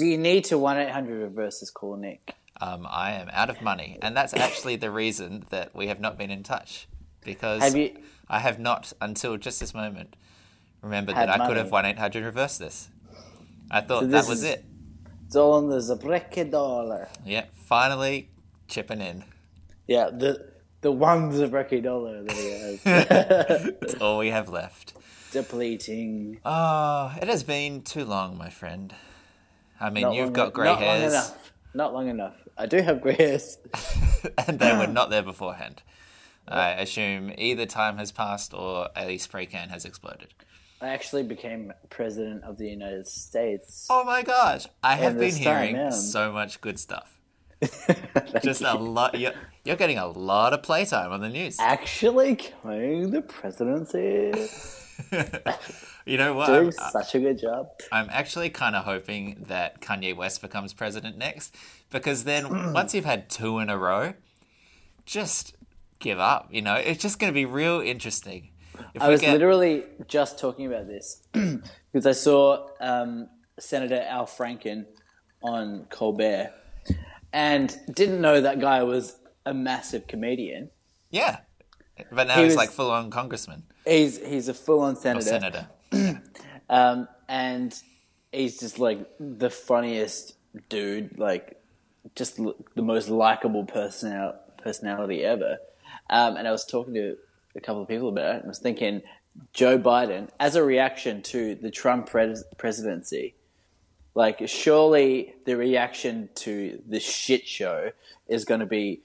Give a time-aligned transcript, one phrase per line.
[0.00, 2.34] Do you need to one eight hundred reverse this call, Nick?
[2.58, 6.16] Um, I am out of money, and that's actually the reason that we have not
[6.16, 6.88] been in touch
[7.22, 10.16] because Have you- I have not until just this moment
[10.80, 11.48] remembered that I money.
[11.50, 12.88] could have one eight hundred reverse this.
[13.70, 14.64] I thought So that was is- it.
[15.26, 17.08] It's all on the Zabreke dollar.
[17.26, 18.30] Yeah, finally
[18.68, 19.24] chipping in.
[19.86, 20.48] Yeah, the
[20.80, 22.82] the one Zabreke dollar that he has
[23.80, 24.94] That's all we have left.
[25.30, 26.40] depleting.
[26.44, 28.94] Oh, it has been too long, my friend.
[29.80, 31.52] I mean, Not you've got grey not Long enough.
[31.72, 32.34] Not long enough.
[32.58, 33.58] I do have grey hairs.
[34.46, 35.82] and they were not there beforehand.
[36.46, 40.34] I assume either time has passed or a spray can has exploded.
[40.80, 43.86] I actually became president of the United States.
[43.88, 45.90] Oh my gosh, I have been time, hearing yeah.
[45.90, 47.18] so much good stuff.
[48.42, 49.20] Just a lot.
[49.20, 51.58] You're, you're getting a lot of playtime on the news.
[51.60, 54.32] Actually claiming the presidency.
[56.10, 56.50] You know what?
[56.50, 57.68] I'm, such a good job.
[57.92, 61.54] I'm actually kind of hoping that Kanye West becomes president next,
[61.90, 64.14] because then once you've had two in a row,
[65.06, 65.54] just
[66.00, 66.48] give up.
[66.50, 68.50] You know, it's just going to be real interesting.
[68.94, 74.26] If I was get- literally just talking about this because I saw um, Senator Al
[74.26, 74.86] Franken
[75.42, 76.52] on Colbert
[77.32, 80.70] and didn't know that guy was a massive comedian.
[81.10, 81.38] yeah,
[82.10, 85.00] but now He he's was- like full on congressman He's he's a full on or
[85.00, 85.68] senator, senator.
[86.70, 87.74] um, and
[88.32, 90.34] he's just like the funniest
[90.68, 91.60] dude, like
[92.14, 95.58] just l- the most likable personal personality ever.
[96.08, 97.16] Um, and I was talking to
[97.56, 99.02] a couple of people about it, and I was thinking
[99.52, 103.34] Joe Biden as a reaction to the Trump pres- presidency.
[104.14, 107.92] Like, surely the reaction to the shit show
[108.26, 109.02] is going to be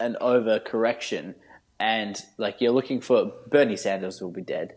[0.00, 1.34] an overcorrection,
[1.78, 4.74] and like you're looking for Bernie Sanders will be dead.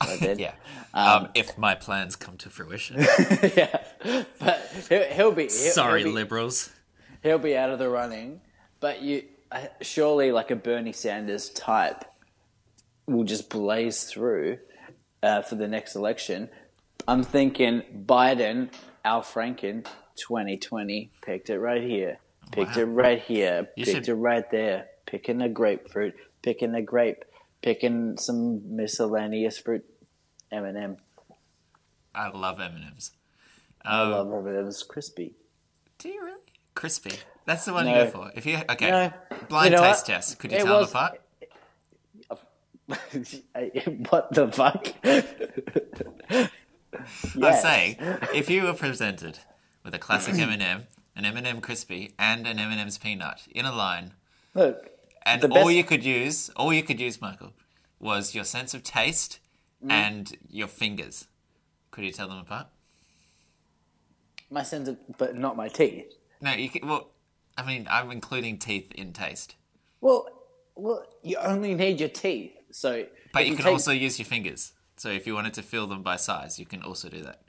[0.00, 0.38] By then.
[0.38, 0.52] Yeah.
[0.92, 2.96] Um, if my plans come to fruition.
[3.56, 3.78] yeah,
[4.40, 6.70] but he'll, he'll be he'll, Sorry, he'll be, liberals.
[7.22, 8.40] he'll be out of the running.
[8.80, 12.04] But you uh, surely like a Bernie Sanders type
[13.06, 14.58] will just blaze through
[15.22, 16.48] uh, for the next election.
[17.06, 18.70] I'm thinking Biden,
[19.04, 19.84] Al Franken,
[20.16, 22.18] 2020 picked it right here,
[22.52, 22.82] picked Wow.
[22.82, 27.24] it right here, You picked should- it right there, picking a grapefruit, picking a grape,
[27.62, 29.84] picking some miscellaneous fruit,
[30.52, 30.96] M&M.
[32.14, 33.12] I love M&Ms.
[33.84, 35.34] I Um, love M&M's crispy.
[35.98, 36.36] Do you really?
[36.74, 37.12] Crispy.
[37.46, 37.96] That's the one No.
[37.98, 38.32] you go for.
[38.34, 39.12] If you okay, No.
[39.48, 40.14] blind You know taste what?
[40.14, 40.38] test.
[40.38, 41.20] Could you It tell was- them apart?
[44.10, 44.92] what the fuck?
[47.42, 47.96] I'm saying,
[48.34, 49.38] if you were presented
[49.84, 54.14] with a classic M&M, an M&M crispy, and an M&M's peanut in a line,
[54.54, 54.90] Look,
[55.24, 57.52] and all best- you could use, all you could use, Michael,
[57.98, 59.38] was your sense of taste
[59.84, 59.90] Mm.
[59.90, 61.26] and your fingers.
[61.90, 62.66] Could you tell them apart?
[64.52, 66.12] my sense of, but not my teeth.
[66.40, 67.10] No, you can, well,
[67.56, 69.54] I mean, I'm including teeth in taste,
[70.00, 70.26] Well,
[70.74, 72.52] well, you only need your teeth.
[72.72, 74.72] So, but if you can take- also use your fingers.
[74.96, 77.42] So if you wanted to fill them by size, you can also do that.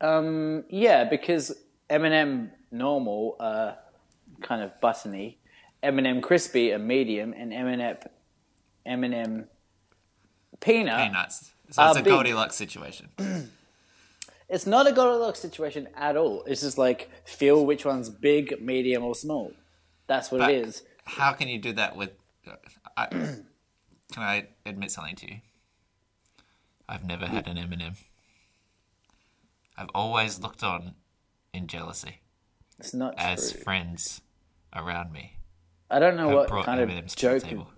[0.00, 1.54] um, yeah, because
[1.88, 3.76] M&M normal, are
[4.42, 5.38] kind of buttony,
[5.82, 7.96] M&M crispy, a medium, and M&M
[8.86, 9.46] M&M
[10.60, 10.98] peanut.
[11.08, 11.50] Peanuts.
[11.70, 12.12] So it's Uh, a big.
[12.12, 13.08] Goldilocks situation.
[14.52, 16.42] It's not a Goldilocks situation at all.
[16.42, 19.52] It's just like feel which one's big, medium, or small.
[20.08, 20.82] That's what But it is.
[21.04, 22.10] How can you do that with?
[22.96, 23.44] I, can
[24.16, 25.36] I admit something to you?
[26.88, 27.94] I've never had an M and m
[29.78, 30.94] I've always looked on
[31.54, 32.18] in jealousy
[32.80, 33.60] It's not as true.
[33.62, 34.20] friends
[34.74, 35.36] around me
[35.88, 37.68] I don't know what brought kind M of and M's to the joke.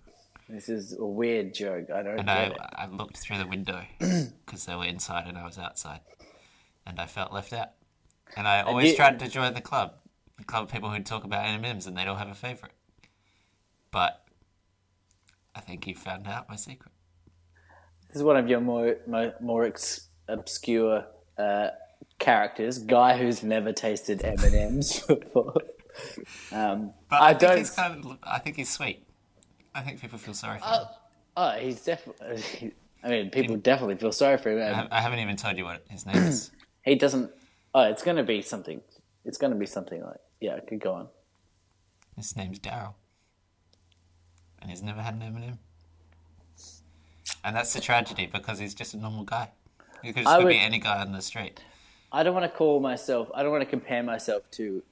[0.48, 1.90] This is a weird joke.
[1.90, 2.58] I don't and I, it.
[2.74, 6.00] I looked through the window because they were inside and I was outside,
[6.86, 7.70] and I felt left out.
[8.36, 9.94] And I always tried to join the club,
[10.38, 12.34] the club of people who talk about M and M's, and they don't have a
[12.34, 12.72] favorite.
[13.90, 14.22] But
[15.54, 16.92] I think you found out my secret.
[18.08, 21.04] This is one of your more more, more ex- obscure
[21.38, 21.68] uh,
[22.18, 22.78] characters.
[22.78, 25.54] Guy who's never tasted M and M's before.
[26.52, 28.18] Um, But I I, think don't- he's kind of.
[28.22, 29.06] I think he's sweet.
[29.74, 30.86] I think people feel sorry for Uh, him.
[31.36, 32.74] oh, he's definitely.
[33.04, 34.60] I mean, people definitely feel sorry for him.
[34.62, 36.50] I, ha- I haven't even told you what his name is.
[36.84, 37.30] He doesn't.
[37.74, 38.80] Oh, it's going to be something.
[39.24, 40.18] It's going to be something like.
[40.40, 41.08] Yeah, it could go on.
[42.16, 42.94] his name's Daryl,
[44.60, 45.58] and he's never had an M
[47.44, 49.50] and that's the tragedy because he's just a normal guy.
[50.02, 51.60] He could just would- be any guy on the street.
[52.10, 53.28] I don't want to call myself.
[53.34, 54.82] I don't want to compare myself to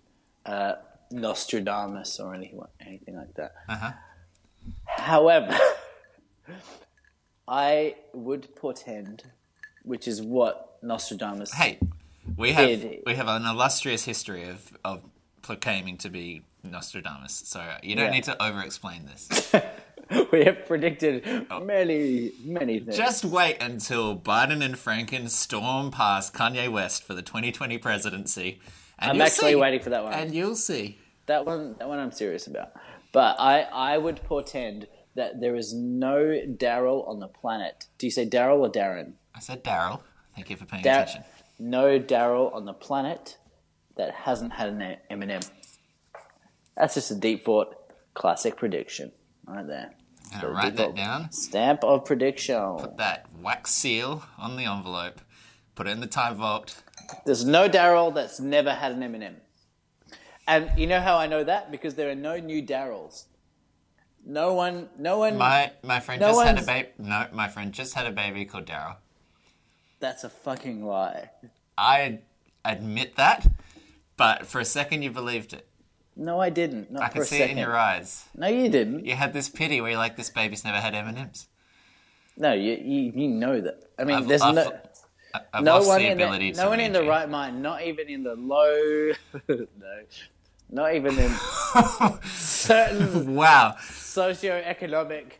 [0.47, 0.75] uh,
[1.11, 3.53] Nostradamus or anything, anything like that.
[3.69, 3.93] Uh huh.
[5.00, 5.58] However,
[7.49, 9.25] I would portend,
[9.82, 11.52] which is what Nostradamus.
[11.52, 11.79] Hey,
[12.37, 15.02] We have Did- we have an illustrious history of of
[15.43, 18.11] proclaiming to be Nostradamus, so you don't Yeah.
[18.11, 19.52] need to over-explain this.
[20.32, 21.61] we have predicted oh.
[21.61, 22.99] many, many things.
[22.99, 23.02] Oh.
[23.05, 28.61] Just wait until Biden and Franken storm past Kanye West for the 2020 presidency.
[28.99, 29.56] And I'm actually see.
[29.56, 30.12] waiting for that one.
[30.12, 30.99] And you'll see.
[31.26, 32.73] That one, that one, I'm serious about.
[33.12, 34.87] But I, I would portend
[35.17, 37.87] that there is no Daryl on the planet.
[37.99, 39.15] Do you say Daryl or Darren?
[39.35, 40.01] I said Daryl.
[40.35, 41.25] Thank you for paying Dar- attention.
[41.59, 43.37] no Daryl on the planet
[43.97, 45.41] that hasn't had an M&M.
[46.77, 47.75] That's just a deep thought,
[48.15, 49.12] classic prediction
[49.47, 49.91] right there.
[50.33, 51.33] I'm gonna write that down.
[51.33, 52.77] Stamp of prediction.
[52.79, 55.21] Put that wax seal on the envelope.
[55.75, 56.83] Put it in the time vault.
[57.27, 59.37] There's no Daryl that's never had an M&M.
[60.50, 61.70] And you know how I know that?
[61.70, 63.26] Because there are no new Daryls.
[64.26, 65.38] No one, no one.
[65.38, 66.88] My my friend No just had a baby.
[66.99, 68.97] No, my friend just had a baby called Daryl.
[70.00, 71.31] that's a fucking lie.
[71.79, 72.19] I
[72.64, 73.47] admit that,
[74.17, 75.69] but for a second you believed it.
[76.17, 76.91] No, I didn't.
[76.91, 77.50] Not I could see second.
[77.58, 78.25] it in your eyes.
[78.35, 79.06] No, you didn't.
[79.06, 81.47] You had this pity where you're like, this baby's never had M&M's.
[82.37, 83.85] No, you, you you know that.
[83.99, 84.73] I mean, I've- there's I've- no
[85.55, 87.62] I've no lost one the in the, to no one in the right mind.
[87.62, 89.12] Not even in the low.
[89.49, 89.64] no,
[90.71, 91.31] not even in
[92.35, 93.75] certain Wow.
[93.81, 95.33] socioeconomic,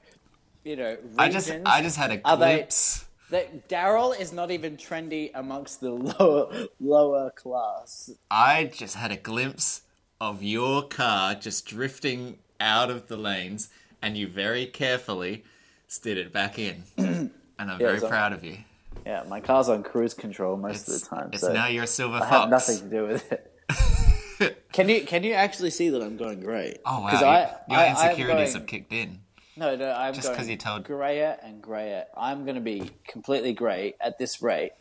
[0.65, 1.19] you know, regions.
[1.19, 3.05] I just I just had a Are they- glimpse.
[3.31, 8.11] that Daryl is not even trendy amongst the lower lower class.
[8.31, 9.83] I just had a glimpse
[10.21, 13.71] of your car just drifting out of the lanes,
[14.03, 15.45] and you very carefully
[15.89, 16.85] steered it back in.
[16.99, 18.59] and I'm very so- proud of you.
[19.07, 21.85] Yeah, my car's on cruise control most It's, of the time, it's so now you're
[21.85, 22.31] a silver I fox.
[22.33, 23.47] have nothing to do with it.
[24.73, 26.77] can you can you actually see that I'm going grey?
[26.85, 29.21] Oh wow, 'Cause you- I- your I- insecurities going- have kicked in.
[29.57, 32.07] No, no, I'm Just because you told- grayer and grayer.
[32.17, 34.73] I'm going to be completely grey at this rate.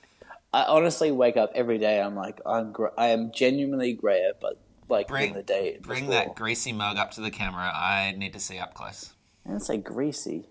[0.54, 2.00] I honestly wake up every day.
[2.02, 4.58] I'm like, I'm, gr- I am genuinely grayer, but
[4.88, 5.80] like Bring in the day.
[5.82, 7.70] bring that greasy mug up to the camera.
[7.76, 9.14] I need to see up close.
[9.46, 10.48] I didn't say greasy.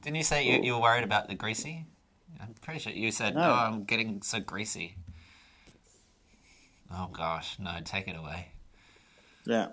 [0.00, 1.84] Didn't you say you, you were worried about the greasy?
[2.40, 3.42] I'm pretty sure you said, No.
[3.42, 4.96] "Oh, I'm getting so greasy."
[6.92, 8.48] Oh gosh, no, take it away.
[9.44, 9.68] Yeah.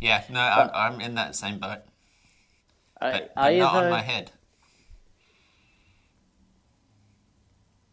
[0.00, 1.80] Yeah, no, I'm, I'm in that same boat,
[3.00, 4.30] I, but, are but you not on my head.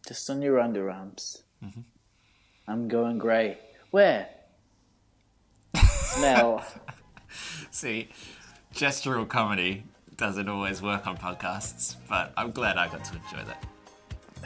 [0.08, 1.42] Just on your underarms.
[1.64, 1.82] Mm-hmm.
[2.68, 3.58] I'm going grey.
[3.90, 4.28] Where?
[6.22, 6.64] Mel.
[7.72, 8.10] See,
[8.74, 9.84] gestural comedy
[10.16, 13.66] doesn't always work on podcasts, but I'm glad I got to enjoy that.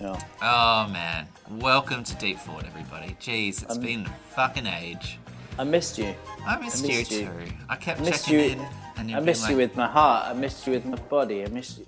[0.02, 0.18] Yeah.
[0.42, 1.28] Oh man,
[1.60, 3.18] welcome to Deep Fort, everybody.
[3.20, 5.18] Jeez, it's been a fucking age.
[5.58, 6.16] I missed you.
[6.46, 7.26] I missed, missed you you.
[7.26, 7.54] too.
[7.68, 8.46] I kept I missed checking you.
[8.64, 10.28] in, and I missed be you with my heart.
[10.28, 11.44] I missed you with my body.
[11.44, 11.86] I missed you.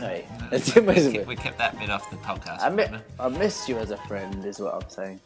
[0.00, 2.62] No, No, that's we, kept, we kept that bit off the podcast.
[2.62, 2.86] I, mi-
[3.20, 5.20] I missed you as a friend, is what I'm saying.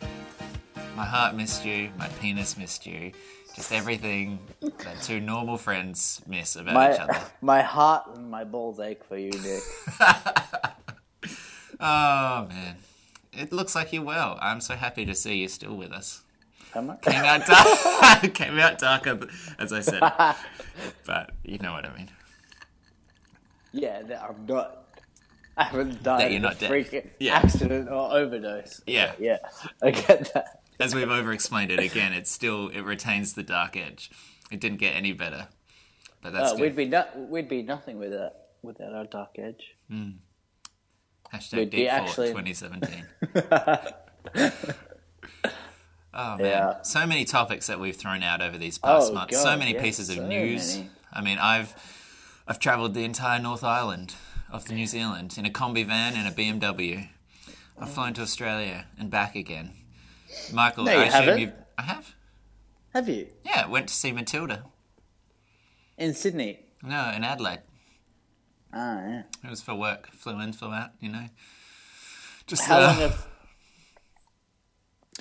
[0.96, 1.88] My heart missed you.
[1.96, 3.12] My penis missed you.
[3.56, 7.12] Just everything that two normal friends miss about each other.
[7.14, 9.62] My my heart and my balls ache for you, Nick.
[11.80, 12.76] Oh man,
[13.32, 14.38] it looks like you're well.
[14.40, 16.22] I'm so happy to see you still with us.
[16.72, 18.34] Came out dark.
[18.34, 19.18] came out darker,
[19.58, 20.00] as I said,
[21.06, 22.08] but you know what I mean.
[23.72, 24.76] yeah, that I'm not.
[25.56, 26.68] I haven't died That you're not dead.
[26.68, 27.34] freak Yeah.
[27.36, 28.80] accident or overdose.
[28.86, 29.12] Yeah.
[29.18, 29.38] Yeah,
[29.82, 30.60] I get that.
[30.78, 34.10] As we've over-explained it again, it still it retains the dark edge.
[34.50, 35.48] It didn't get any better,
[36.22, 36.62] but that's Uh, good.
[36.62, 39.74] we'd be no- we'd be nothing without without our dark edge.
[41.34, 43.04] Hashtag be Deep actually- 2017.
[46.14, 46.82] oh man, Yeah.
[46.82, 49.40] so many topics that we've thrown out over these past Oh, months.
[49.40, 50.76] so many yes, pieces of so news.
[50.78, 50.90] many.
[51.12, 51.74] I mean, I've
[52.48, 54.14] I've travelled the entire North Island
[54.50, 57.08] of the New Zealand in a combi van and a BMW.
[57.78, 59.72] I've flown to Australia and back again.
[60.52, 61.38] Michael, No, I assume haven't.
[61.40, 61.52] you've.
[61.78, 62.14] I have.
[62.92, 64.64] Have you Yeah, went to see Matilda.
[65.96, 66.60] in Sydney?
[66.82, 67.60] No, in Adelaide.
[68.72, 69.22] Ah, yeah.
[69.44, 70.10] It was for work.
[70.12, 70.90] Flew in, flew out.
[71.00, 71.26] You know.
[72.46, 73.26] Just How uh, long have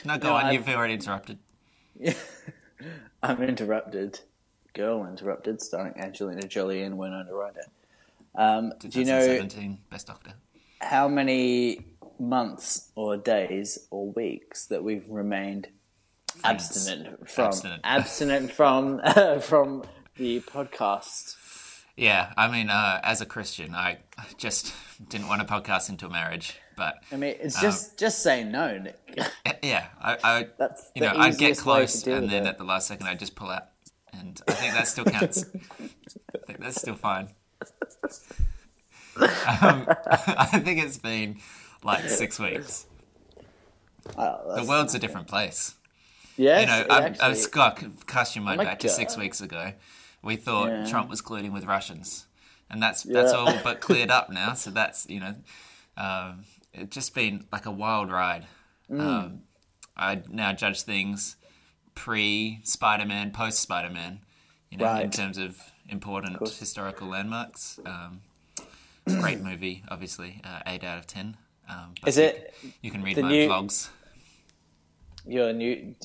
[0.05, 0.45] no, go No, on.
[0.45, 1.39] I've- You've already interrupted.
[1.99, 2.13] Yeah.
[3.23, 4.19] I'm interrupted?
[4.73, 7.65] Girl interrupted, starring Angelina Jolie and Winona Ryder.
[8.35, 10.33] Um, do you know 2017 Best Doctor.
[10.79, 11.85] how many
[12.19, 15.67] months or days or weeks that we've remained
[16.43, 17.81] abstinent from Abstinent.
[17.83, 19.01] abstinent from
[19.41, 19.83] from
[20.15, 21.35] the podcast?
[21.99, 23.97] Yeah, I mean, uh, as a Christian, I
[24.37, 24.73] just
[25.09, 28.77] didn't want to podcast into marriage, but I mean, it's Um, just just say no,
[28.77, 28.97] Nick.
[29.61, 32.49] yeah, I, I That's you know, I'd get easiest way to close, and then it.
[32.49, 33.65] at the last second, I'd just pull out,
[34.13, 35.43] and I think that still counts.
[35.81, 37.27] I think that's still fine.
[39.17, 39.85] Um,
[40.17, 41.39] I think it's been
[41.83, 42.85] like six weeks.
[44.17, 45.75] Oh, The world's a different place.
[46.37, 48.89] Yes, You know, I, I actually- was Scott, cast your mind Oh my back to
[48.89, 49.73] six weeks ago.
[50.21, 50.85] We thought Yeah.
[50.89, 52.27] Trump was colluding with Russians,
[52.69, 54.53] and that's that's all but cleared up now.
[54.53, 55.35] So that's you know,
[55.97, 58.45] um, it's just been like a wild ride.
[58.89, 58.99] Mm.
[58.99, 59.41] Um,
[59.95, 61.35] I now judge things
[61.95, 64.19] pre Spider Man, post Spider Man.
[64.69, 65.57] You know, in terms of
[65.87, 67.79] important historical landmarks.
[67.85, 68.21] Um,
[69.07, 71.37] great movie, obviously, uh, eight out of ten.
[71.67, 73.89] Um, but Is you it can- You can read my new- vlogs.
[75.25, 75.95] your new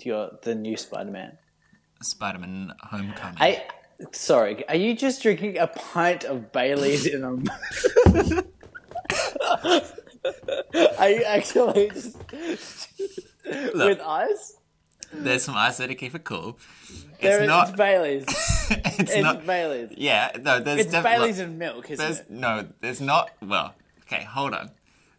[0.00, 1.38] your the new Spider-Man?
[2.02, 3.36] Spider-Man: Homecoming.
[3.40, 3.64] I
[4.12, 8.42] sorry, are you just drinking a pint of Bailey's in a?
[10.98, 12.16] are you actually just
[13.74, 14.56] with ice?
[15.14, 16.58] There's some ice there to keep it cool.
[17.20, 17.76] There It's is not.
[17.76, 18.24] Bailey's.
[18.70, 19.44] it's It's not.
[19.46, 19.90] Bailey's.
[19.96, 20.58] Yeah, no.
[20.60, 22.30] There's It's def- Bailey's look, and milk, isn't There's it?
[22.30, 22.66] no.
[22.80, 23.30] There's not.
[23.42, 23.74] Well,
[24.06, 24.24] okay.
[24.24, 24.70] Hold on.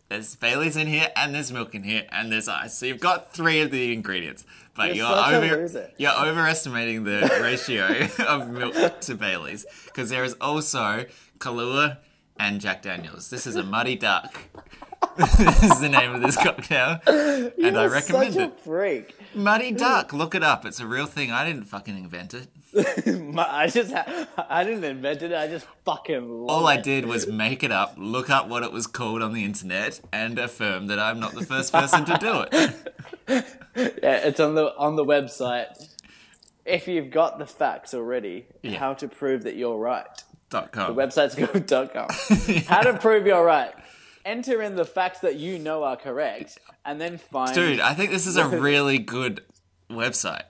[0.09, 2.77] There's Bailey's in here, and there's milk in here, and there's ice.
[2.77, 4.45] So you've got three of the ingredients,
[4.75, 5.91] but You're you're over.
[5.97, 11.05] You're overestimating the ratio of milk to Bailey's because there is also
[11.39, 11.97] Kahlua
[12.39, 13.29] and Jack Daniels.
[13.29, 14.37] This is a muddy duck.
[15.17, 18.53] This is the name of this cocktail, and I recommend such it.
[18.59, 19.15] a freak.
[19.35, 20.65] Muddy Duck, look it up.
[20.65, 21.31] It's a real thing.
[21.31, 22.47] I didn't fucking invent it.
[23.37, 25.31] I just ha- I didn't invent it.
[25.33, 26.83] I just fucking All I it.
[26.83, 30.39] did was make it up, look up what it was called on the internet, and
[30.39, 33.43] affirm that I'm not the first person to do it.
[34.03, 35.89] Yeah, it's on the on the website.
[36.65, 38.79] If you've got the facts already, Yeah.
[38.79, 40.07] how to prove that you're right.
[40.49, 40.95] Dot com.
[40.95, 42.07] The website's go.com.
[42.67, 43.73] How to prove you're right.
[44.25, 47.53] Enter in the facts that you know are correct, and then find.
[47.53, 49.41] Dude, I think this is a really good
[49.91, 50.43] website.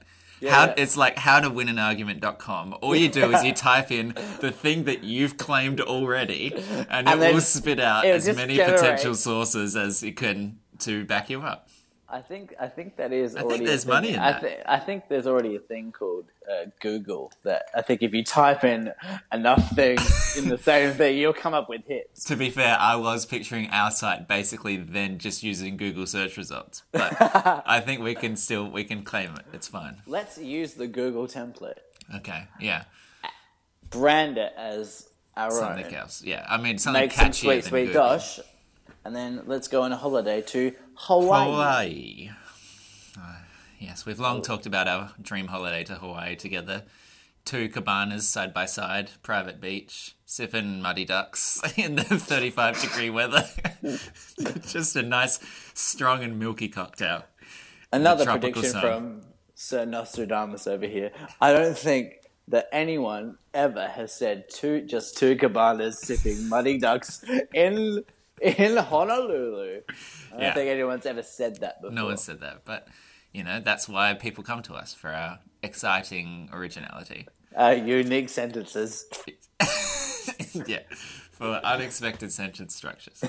[0.47, 0.73] How, Yeah.
[0.77, 2.75] it's like how to win an argument.com.
[2.81, 7.11] All you do is you type in the thing that you've claimed already, and, it
[7.11, 11.29] And then will spit out as many generate- potential sources as it can to back
[11.29, 11.69] you up.
[12.13, 13.33] I think I think that is.
[13.33, 14.41] think already a there's money in I, that.
[14.41, 18.23] thi- I think there's already a thing called uh, Google that I think if you
[18.23, 18.91] type in
[19.31, 22.23] enough things in the same thing, you'll come up with hits.
[22.25, 26.83] To be fair, I was picturing our site basically then just using Google search results.
[26.91, 27.15] But
[27.67, 29.45] I think we can still we can claim it.
[29.51, 30.01] It's fine.
[30.05, 31.79] Let's use the Google template,
[32.17, 32.47] Okay.
[32.59, 32.83] Yeah.
[33.89, 36.21] brand it as our Something own, else.
[36.23, 36.45] Yeah.
[36.47, 38.03] I mean something make some sweet than sweet Google.
[38.03, 38.39] dosh,
[39.03, 41.51] and then let's go on a holiday to Hawaii.
[41.51, 42.29] Hawaii.
[43.19, 43.41] Uh,
[43.79, 46.83] yes, we've long talked about our dream holiday to Hawaii together.
[47.45, 53.45] Two cabanas side by side, private beach, sipping muddy ducks in the 35 degree weather.
[54.67, 55.39] Just a nice,
[55.73, 57.23] strong and milky cocktail.
[57.91, 58.81] Another prediction sun.
[58.81, 59.21] from
[59.55, 61.11] Sir Nostradamus over here.
[61.41, 62.13] I don't think
[62.47, 67.23] that anyone ever has said two, just two cabanas sipping muddy ducks
[67.53, 68.03] in
[68.43, 69.81] in Honolulu.
[69.89, 70.53] I don't Yeah.
[70.53, 71.95] think anyone's ever said that before.
[71.95, 72.87] No one said that, but
[73.31, 77.27] you know that's why people come to us for our exciting originality.
[77.57, 79.05] uh, unique sentences.
[80.67, 80.79] yeah,
[81.31, 83.23] for unexpected sentence structures.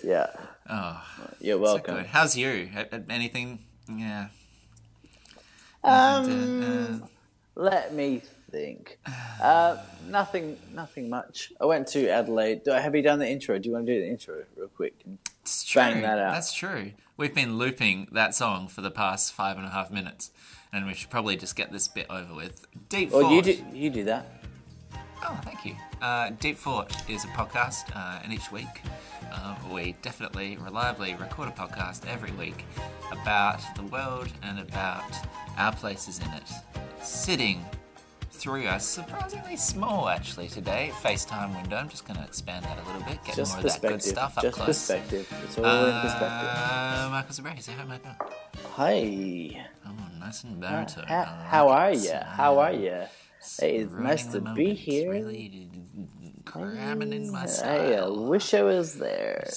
[0.04, 0.26] yeah.
[0.68, 1.02] Oh,
[1.40, 1.96] You're so welcome.
[1.96, 2.06] good.
[2.06, 2.68] How's you?
[3.08, 3.60] Anything?
[3.88, 4.28] Yeah.
[5.84, 7.06] Um, Uh,
[7.54, 8.98] let me think.
[9.42, 9.76] Uh,
[10.08, 10.56] nothing.
[10.74, 11.52] Nothing much.
[11.60, 12.64] I went to Adelaide.
[12.64, 13.58] Do, have you done the intro?
[13.58, 14.94] Do you want to do the intro real quick?
[15.42, 15.82] It's true.
[15.82, 16.32] Bang that out.
[16.32, 16.92] That's true.
[17.16, 20.30] We've been looping that song for the past five and a half minutes,
[20.72, 22.66] and we should probably just get this bit over with.
[22.88, 23.34] Deep Well, Fort.
[23.46, 23.64] you do.
[23.72, 24.26] You do that.
[25.22, 25.74] Oh, thank you.
[26.00, 28.82] Uh, Deep Fort is a podcast, uh, and each week
[29.32, 32.64] uh, we definitely, reliably record a podcast every week
[33.10, 35.02] about the world and about
[35.56, 36.48] our places in it.
[37.02, 37.64] Sitting
[38.38, 41.76] through a surprisingly small, actually, today FaceTime window.
[41.76, 44.02] I'm just going to expand that a little bit, get Just more of that good
[44.02, 44.66] stuff up Just close.
[44.68, 45.32] perspective.
[45.44, 46.48] It's all in perspective.
[46.52, 48.14] Uh, Michael Zabray, say hi, Michael.
[48.74, 49.66] Hi.
[49.86, 49.90] Oh,
[50.20, 51.04] nice and baritone.
[51.08, 52.12] How, how like are you?
[52.24, 53.02] How are you?
[53.60, 54.56] Hey, it's nice to moment.
[54.56, 55.10] be It's here.
[55.10, 55.68] really
[56.44, 57.48] cramming in my Hey, I
[57.96, 58.24] style.
[58.26, 59.48] wish I was there.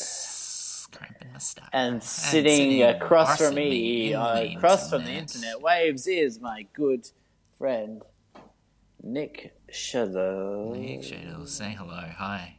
[0.91, 1.67] Cramping my style.
[1.71, 7.07] And sitting, sitting across from me, uh, across from the internet waves, is my good
[7.57, 8.01] friend
[9.01, 10.73] Nick Shadow.
[10.73, 12.03] Nick Shadle, say hello.
[12.17, 12.57] Hi.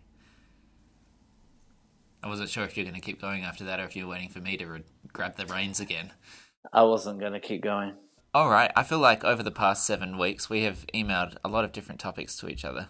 [2.22, 4.28] I wasn't sure if you're going to keep going after that or if you're waiting
[4.28, 6.12] for me to re- grab the reins again.
[6.72, 7.94] I wasn't gonna keep going.
[8.34, 8.70] All right.
[8.76, 12.00] I feel like over the past seven weeks, we have emailed a lot of different
[12.00, 12.88] topics to each other.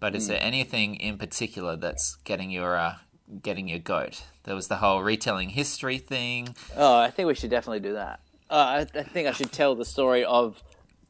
[0.00, 2.96] But is there anything in particular that's getting your uh,
[3.40, 4.24] getting your goat?
[4.42, 6.56] There was the whole retelling history thing.
[6.76, 8.18] Oh, I think we should definitely do that.
[8.50, 10.60] Uh, I, I think I should tell the story of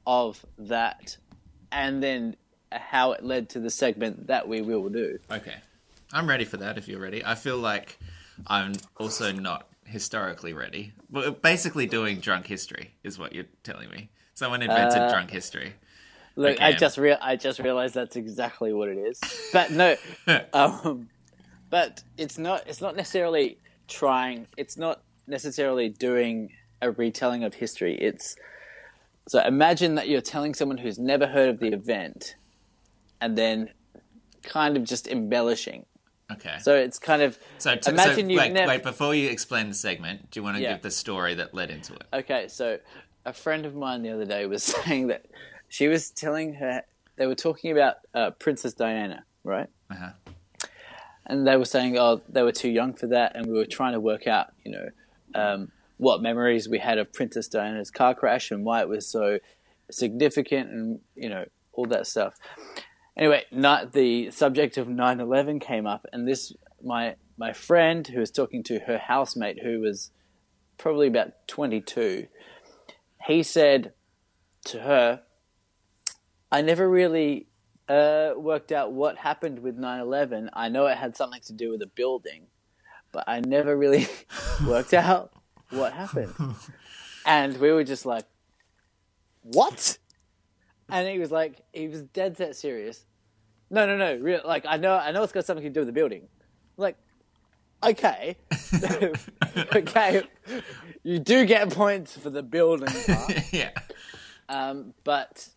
[0.07, 1.17] of that,
[1.73, 2.37] and then
[2.71, 5.19] how it led to the segment that we will do.
[5.31, 5.57] Okay.
[6.13, 7.25] I'm ready for that if you're ready.
[7.25, 7.99] I feel like
[8.47, 10.93] I'm also not historically ready.
[11.11, 14.11] Well, basically, doing drunk history is what you're telling me.
[14.35, 15.75] Someone invented Uh, drunk history.
[16.37, 19.21] Look, I just real I just realized that's exactly what it is.
[19.53, 19.97] But no,
[20.55, 21.09] um,
[21.69, 22.67] but it's not.
[22.67, 24.47] It's not necessarily trying.
[24.57, 26.51] It's not necessarily doing
[26.81, 27.95] a retelling of history.
[27.97, 28.37] It's
[29.29, 32.37] so imagine that you're telling someone who's never heard of the event,
[33.21, 33.71] and then
[34.43, 35.87] kind of just embellishing.
[36.31, 36.57] Okay.
[36.63, 38.69] So it's kind of So, t- imagine so you've wait, never.
[38.69, 40.73] wait, before you explain the segment, do you want to Yeah.
[40.73, 42.05] give the story that led into it?
[42.13, 42.79] Okay, so
[43.27, 45.27] a friend of mine the other day was saying that
[45.69, 46.83] she was telling her
[47.17, 49.69] they were talking about uh, Princess Diana, right?
[49.91, 50.11] Uh-huh.
[51.27, 53.93] And they were saying, oh, they were too young for that, and we were trying
[53.93, 54.89] to work out, you know,
[55.35, 55.71] um,
[56.03, 59.39] what memories we had of Princess Diana's car crash and why it was so
[59.91, 62.35] significant, and you know, all that stuff.
[63.17, 68.31] Anyway, not the subject of 9/11 came up, and this my my friend who was
[68.31, 70.11] talking to her housemate who was
[70.77, 72.27] probably about 22
[73.27, 73.93] he said
[74.65, 75.23] to her,
[76.51, 77.47] I never really
[77.89, 80.51] uh, worked out what happened with 9 11.
[80.53, 82.47] I know it had something to do with a building,
[83.13, 84.09] but I never really
[84.67, 85.33] worked out
[85.73, 86.35] what happened.
[87.25, 88.25] And we were just like,
[89.43, 89.97] what?
[90.89, 93.07] And he was like, he was dead set serious.
[93.71, 94.17] No, no, no.
[94.17, 96.27] Real, like, I know, I know it's got something to do with the building.
[96.77, 96.97] Like,
[97.81, 98.37] okay.
[99.77, 100.23] okay.
[101.05, 103.33] You do get points for the building part.
[103.53, 103.71] yeah.
[104.49, 105.49] Um, but,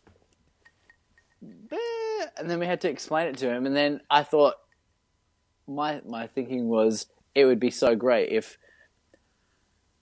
[1.41, 4.55] and then we had to explain it to him, and then I thought
[5.67, 8.57] my my thinking was it would be so great if,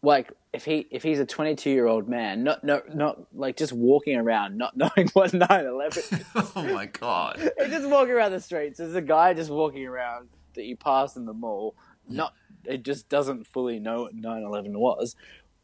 [0.03, 3.72] like, if he if he's a 22 year old man, not not not like just
[3.72, 6.51] walking around, not knowing what 9/11 is.
[6.55, 7.39] Oh my god.
[7.57, 8.77] He's just walking around the streets.
[8.77, 11.75] There's a guy just walking around that you pass in the mall.
[12.07, 12.33] Not,
[12.65, 15.15] it just doesn't fully know what 9/11 was.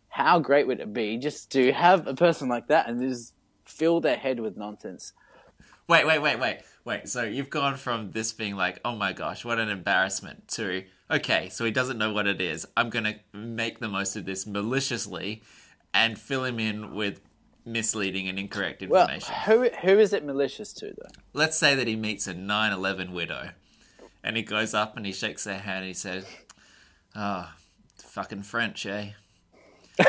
[0.07, 3.33] How great would it be just to have a person like that and just
[3.65, 5.13] fill their head with nonsense?
[5.87, 7.09] Wait, wait, wait, wait, wait.
[7.09, 11.49] So you've gone from this being like, oh my gosh, what an embarrassment, to okay,
[11.49, 12.65] so he doesn't know what it is.
[12.77, 15.41] I'm gonna make the most of this maliciously,
[15.93, 17.21] and fill him in with
[17.65, 19.33] misleading and incorrect Well, information.
[19.45, 21.09] who who is it malicious to though?
[21.33, 23.51] Let's say that he meets a 9/11 widow,
[24.23, 26.25] and he goes up and he shakes her hand and he says,
[27.15, 27.55] "Ah,
[27.97, 29.11] fucking French, eh?"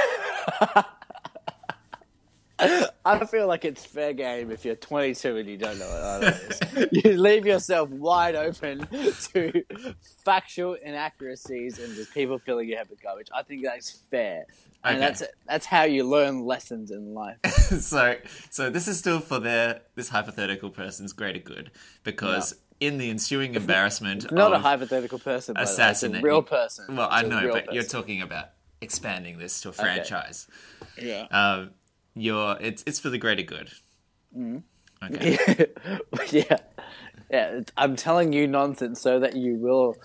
[3.05, 6.89] I feel like it's fair game if you're 22 and you don't know what that
[6.91, 7.05] is.
[7.05, 8.87] you leave yourself wide open
[9.33, 9.65] to
[10.25, 13.29] factual inaccuracies and just people filling your head with garbage.
[13.35, 14.45] I think that's fair,
[14.85, 15.01] and Okay.
[15.01, 17.37] that's that's how you learn lessons in life.
[17.47, 18.17] so
[18.51, 21.71] so this is still for their this hypothetical person's greater good
[22.05, 26.97] because in the ensuing embarrassment Not a hypothetical person, but it's a assassinate real person.
[26.97, 30.47] well I know but you're talking about expanding this to a franchise
[30.97, 31.27] Yeah.
[31.31, 31.73] um
[32.15, 33.71] you're it's it's for the greater good
[34.37, 34.63] Mm.
[35.03, 35.67] okay
[36.31, 36.57] yeah,
[37.31, 37.61] yeah.
[37.77, 39.97] I'm telling you nonsense so that you will,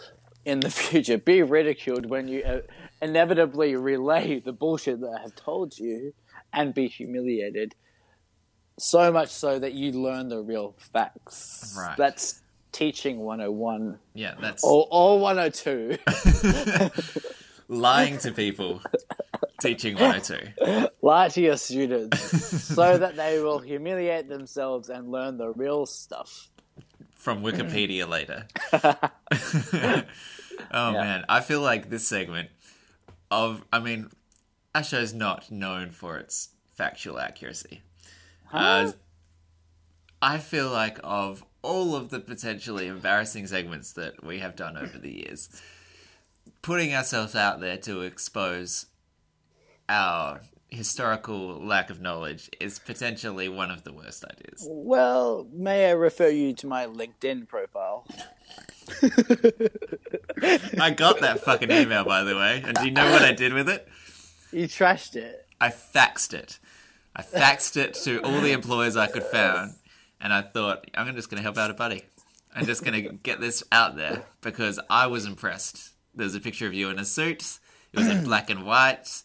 [0.46, 2.62] in the future, be ridiculed when you uh,
[3.04, 6.14] inevitably relay the bullshit that I have told you,
[6.52, 7.76] and be humiliated.
[8.80, 11.76] So much so that you learn the real facts.
[11.78, 11.96] Right.
[11.98, 12.42] That's
[12.72, 15.98] teaching 101 yeah that's or, or 102.
[17.70, 18.82] lying to people
[19.66, 22.20] teaching 102 Lie to your students
[22.64, 26.50] so that they will humiliate themselves and learn the real stuff.
[27.14, 28.48] from Wikipedia later.
[30.72, 32.50] oh man, I feel like this segment
[33.32, 34.10] of I mean,
[34.74, 37.82] our show's not known for its factual accuracy.
[38.52, 38.92] Uh,
[40.22, 44.98] I feel like of all of the potentially embarrassing segments that we have done over
[44.98, 45.50] the years,
[46.62, 48.86] putting ourselves out there to expose
[49.90, 54.66] our historical lack of knowledge is potentially one of the worst ideas.
[54.70, 58.06] Well, may I refer you to my LinkedIn profile?
[60.80, 62.62] I got that fucking email, by the way.
[62.66, 63.88] And do you know what I did with it?
[64.52, 65.48] You trashed it.
[65.60, 66.60] I faxed it.
[67.16, 69.76] I faxed it to all the employers I could found,
[70.20, 72.04] and I thought I'm just going to help out a buddy.
[72.54, 75.94] I'm just going to get this out there because I was impressed.
[76.14, 77.60] There's a picture of you in a suit.
[77.94, 79.24] It was in black and white.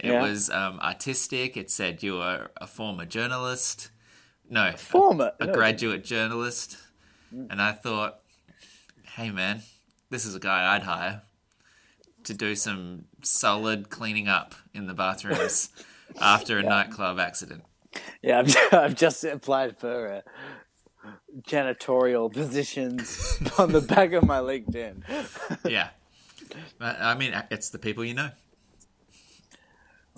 [0.00, 0.22] It Yeah.
[0.22, 1.56] was um, artistic.
[1.56, 3.90] It said you were a former journalist.
[4.50, 5.32] No, Former.
[5.40, 6.78] a no, graduate journalist.
[7.30, 8.20] And I thought,
[9.16, 9.62] hey man,
[10.08, 11.22] this is a guy I'd hire
[12.24, 15.68] to do some solid cleaning up in the bathrooms
[16.20, 17.64] after a nightclub accident.
[18.22, 20.22] Yeah, I've, I've just applied for
[21.06, 21.10] uh,
[21.42, 25.02] janitorial positions on the back of my LinkedIn.
[25.68, 25.90] Yeah.
[26.80, 28.30] I mean, it's the people you know.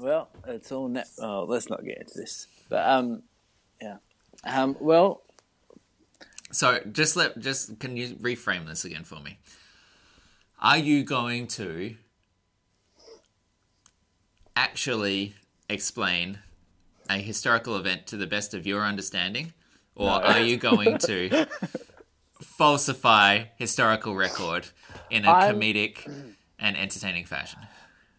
[0.01, 1.09] Well, it's all net.
[1.21, 2.47] Oh, let's not get into this.
[2.69, 3.23] But um,
[3.81, 3.97] yeah.
[4.45, 5.23] Um, well,
[6.53, 9.39] So just let just can you reframe this again for me?
[10.61, 11.97] Are you going to
[14.57, 15.35] actually
[15.69, 16.39] explain
[17.09, 19.53] a historical event to the best of your understanding,
[19.95, 21.47] or are you going to
[22.41, 24.69] falsify historical record
[25.11, 26.07] in a I'm- comedic
[26.59, 27.61] and entertaining fashion?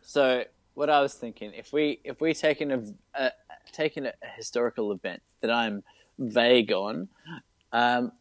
[0.04, 0.44] so
[0.82, 2.82] what I was thinking, if we if we take in a,
[3.14, 3.32] a
[3.72, 5.84] taking a historical event that I'm
[6.18, 7.08] vague on,
[7.72, 8.12] um,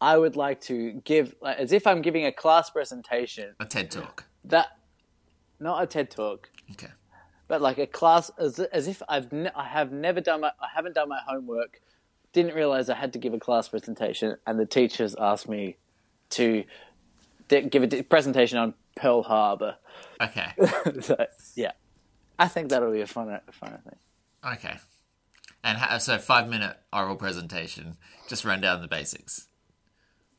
[0.00, 3.54] I would like to give like, as if I'm giving a class presentation.
[3.60, 4.24] A TED talk.
[4.44, 4.66] That
[5.60, 6.92] not a TED talk, Okay.
[7.46, 10.66] but like a class as, as if I've ne- I have never done my I
[10.74, 11.80] haven't done my homework,
[12.32, 15.76] didn't realize I had to give a class presentation, and the teachers asked me
[16.30, 16.64] to
[17.48, 19.76] give a presentation on Pearl Harbor.
[20.20, 20.52] Okay.
[21.00, 21.72] so, yeah,
[22.38, 24.52] I think that'll be a fun a fun thing.
[24.54, 24.76] Okay.
[25.62, 27.96] And ha- so five minute oral presentation.
[28.28, 29.48] Just run down the basics.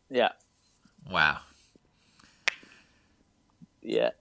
[0.09, 0.29] Yeah,
[1.09, 1.39] Wow.
[3.81, 4.11] yeah.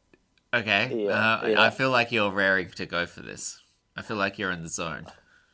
[0.55, 1.05] Okay.
[1.05, 1.61] Yeah, uh, yeah.
[1.63, 3.61] I feel like you're raring to go for this.
[3.97, 5.07] I feel like you're in the zone.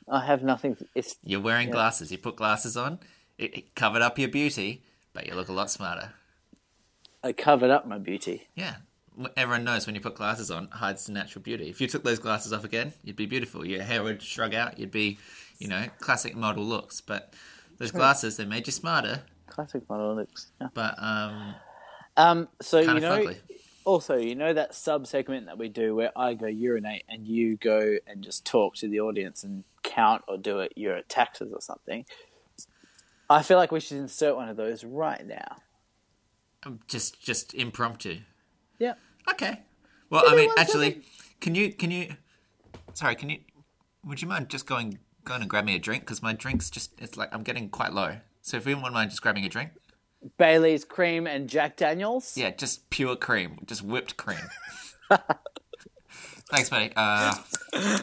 [0.09, 0.77] I have nothing.
[0.95, 2.11] It's You're wearing glasses.
[2.12, 2.99] You put glasses on.
[3.38, 6.12] It, it covered up your beauty, but you look a lot smarter.
[7.23, 8.49] I covered up my beauty.
[8.55, 8.77] Yeah.
[9.37, 11.69] Everyone knows when you put glasses on, hides the natural beauty.
[11.69, 13.67] If you took those glasses off again, you'd be beautiful.
[13.67, 14.79] Your hair would shrug out.
[14.79, 15.19] You'd be,
[15.59, 17.03] you know, classic model looks.
[17.03, 17.35] But
[17.79, 20.51] those glasses, they made you smarter, Classic model looks.
[20.61, 20.69] Yeah.
[20.73, 21.55] but um,
[22.17, 22.49] Um.
[22.63, 23.19] So you know.
[23.19, 23.37] fugly.
[23.85, 27.57] Also, you know that sub segment that we do where I go urinate and you
[27.57, 31.61] go and just talk to the audience and count or do it your taxes or
[31.61, 32.07] something.
[33.29, 35.57] I feel like we should insert one of those right now.
[36.87, 38.18] Just, just impromptu.
[38.79, 38.94] Yeah.
[39.31, 39.61] Okay.
[40.11, 41.03] Well, I mean, actually,
[41.40, 42.16] can you can you?
[42.92, 43.38] Sorry, can you?
[44.05, 46.03] Would you mind just going going and grab me a drink?
[46.03, 48.16] Because my drink's just it's like I'm getting quite low.
[48.42, 49.70] So if you wouldn't mind just grabbing a drink,
[50.37, 52.37] Bailey's cream and Jack Daniels.
[52.37, 54.51] yeah, just pure cream, just whipped cream.
[56.51, 56.92] Thanks, buddy.
[56.94, 57.35] Uh,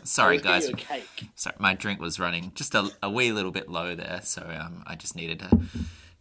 [0.03, 0.67] sorry, guys.
[0.67, 1.29] you a cake.
[1.35, 4.83] Sorry, my drink was running just a, a wee little bit low there, so um,
[4.87, 5.59] I just needed a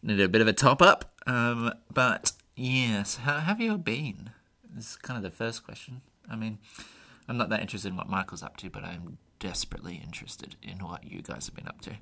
[0.03, 1.13] needed a bit of a top up.
[1.27, 4.31] Um, but yes, how have you been?
[4.75, 6.03] This is kind of the first question.
[6.31, 6.59] I mean,
[7.29, 11.05] I'm not that interested in what Michael's up to, but I'm desperately interested in what
[11.05, 11.93] you guys have been up to.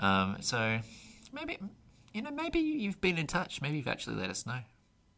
[0.00, 0.80] Um, so
[1.32, 1.58] maybe
[2.12, 3.62] you know, maybe you've been in touch.
[3.62, 4.60] Maybe you've actually let us know.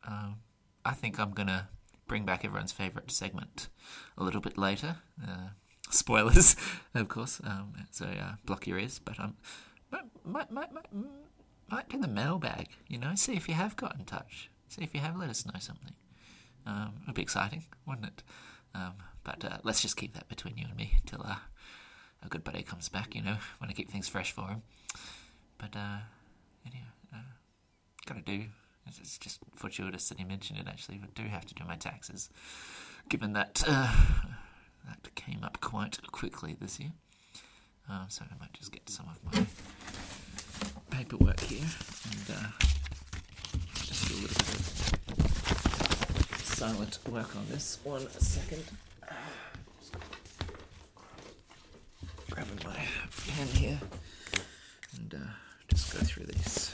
[0.06, 0.36] Um,
[0.84, 1.68] I think I'm gonna
[2.06, 3.68] bring back everyone's favourite segment
[4.16, 4.96] a little bit later.
[5.22, 5.48] Uh,
[5.90, 6.56] spoilers,
[6.94, 7.40] of course.
[7.44, 9.00] Um, so uh, block your ears.
[9.04, 9.36] But um,
[10.24, 10.86] might, might, might,
[11.70, 12.68] might, do the mailbag.
[12.88, 14.50] You know, see if you have got in touch.
[14.68, 15.94] See if you have let us know something.
[16.66, 18.22] Um, it'd be exciting, wouldn't it?
[18.74, 21.36] Um, but uh, let's just keep that between you and me till uh,
[22.24, 23.14] a good buddy comes back.
[23.14, 24.62] You know, want to keep things fresh for him.
[25.58, 25.98] But uh,
[26.66, 27.18] anyway, uh,
[28.06, 28.32] gotta do.
[28.86, 30.66] It's- It's just fortuitous that he mentioned it.
[30.68, 32.28] Actually, I do have to do my taxes,
[33.08, 33.94] given that uh,
[34.86, 36.92] that came up quite quickly this year.
[37.88, 39.46] Um, so I might just get some of my
[40.98, 41.66] paperwork here
[42.12, 42.46] and uh,
[43.84, 44.54] just do a little bit
[46.30, 47.78] of silent work on this.
[47.82, 48.62] One second.
[52.30, 52.76] Grabbing my
[53.28, 53.80] pen here
[55.00, 55.18] and uh,
[55.68, 56.70] just go through these.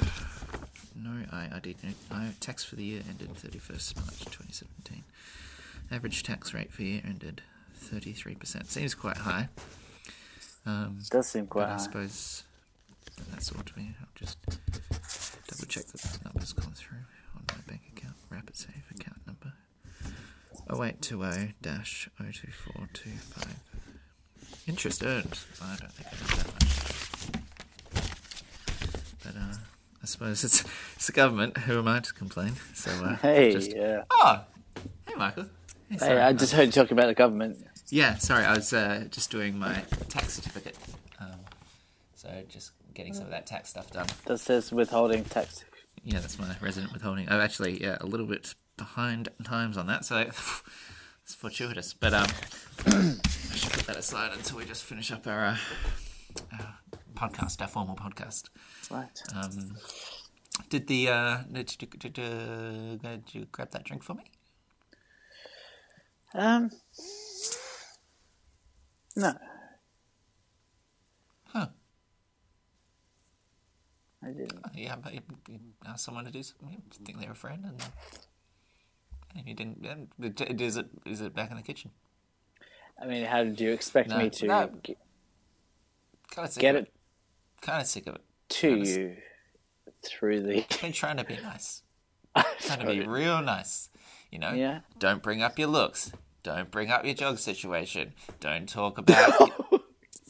[0.94, 1.76] No, I, I did
[2.10, 5.02] I tax for the year ended 31st March 2017.
[5.90, 7.40] Average tax rate for year ended
[7.84, 8.66] 33%.
[8.66, 9.48] Seems quite high.
[10.66, 11.78] Um, Does seem quite but I high.
[11.78, 12.42] suppose
[13.48, 13.94] to me.
[14.00, 16.98] I'll just double check that the numbers gone through
[17.34, 18.14] on my bank account.
[18.28, 19.52] Rapid save account number
[20.70, 23.56] 0820 02425.
[24.68, 25.38] Interest earned.
[25.62, 26.70] I don't think I did that much.
[29.24, 29.56] But uh,
[30.02, 30.64] I suppose it's
[30.96, 31.56] it's the government.
[31.58, 32.52] Who am I to complain?
[32.74, 34.02] So uh, Hey, just- yeah.
[34.10, 34.42] oh,
[35.08, 35.46] hey Michael.
[35.90, 36.20] Hey, Hey.
[36.20, 37.66] I just heard you talking about the government.
[37.88, 40.76] Yeah, sorry, I was uh, just doing my tax certificate.
[41.18, 41.40] Um,
[42.14, 44.06] so just getting some of that tax stuff done.
[44.26, 45.64] That says withholding tax.
[46.04, 47.30] Yeah, that's my resident withholding.
[47.30, 50.18] I'm actually yeah, a little bit behind times on that, so
[51.24, 51.94] it's fortuitous.
[51.94, 52.28] But um,
[52.86, 55.56] I should put that aside until we just finish up our, uh,
[56.52, 56.78] our
[57.14, 58.50] podcast, our formal podcast.
[58.90, 59.22] Right.
[59.34, 59.76] Um,
[60.68, 64.24] did the uh, did you, did, uh, did you grab that drink for me?
[66.34, 66.70] Um.
[69.16, 69.32] No.
[71.46, 71.68] Huh.
[74.22, 74.58] I didn't.
[74.64, 76.68] Uh, yeah, but you, you asked someone to do something.
[76.70, 77.82] You think they're a friend, and,
[79.36, 79.86] and you didn't.
[79.86, 81.90] And is it is it back in the kitchen?
[83.00, 84.70] I mean, how did you expect No, me to no.
[84.84, 84.96] g-
[86.30, 86.92] Kind of get of it
[87.62, 88.20] Kind of sick of it.
[88.50, 88.98] to honest.
[88.98, 89.16] you
[90.04, 90.66] through the?
[90.82, 91.82] Been trying to be nice.
[92.60, 93.88] Trying to be real nice.
[94.30, 94.52] You know.
[94.52, 94.80] Yeah.
[94.98, 96.12] Don't bring up your looks.
[96.42, 98.12] Don't bring up your jog situation.
[98.38, 99.80] Don't talk about oh,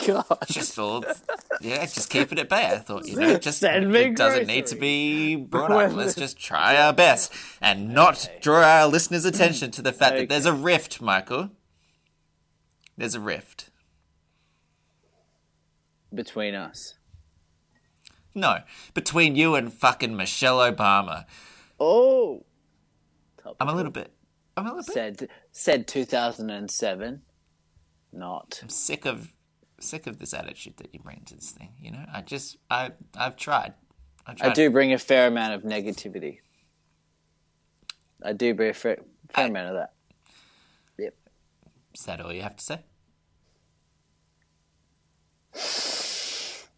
[0.06, 0.38] God.
[0.48, 1.04] just all.
[1.60, 2.70] Yeah, just keep it at bay.
[2.72, 5.92] I thought you know, just Send it doesn't need to be brought up.
[5.92, 10.28] Let's just try our best and not draw our listeners' attention to the fact that
[10.28, 11.50] there's a rift, Michael.
[12.96, 13.70] There's a rift.
[16.12, 16.94] Between us.
[18.34, 18.60] No,
[18.94, 21.24] between you and fucking Michelle Obama.
[21.78, 22.44] Oh.
[23.58, 24.12] I'm a little bit.
[24.56, 27.22] I'm a little bit Said said 2007.
[28.12, 28.60] Not.
[28.62, 29.32] I'm sick of
[29.80, 31.70] sick of this attitude that you bring to this thing.
[31.80, 33.74] You know, I just I I've tried.
[34.26, 36.38] I've I do bring a fair amount of negativity.
[38.22, 38.98] I do bring a fair,
[39.30, 39.92] fair I- amount of that.
[40.98, 41.14] Yep.
[41.94, 42.80] Is that all you have to say?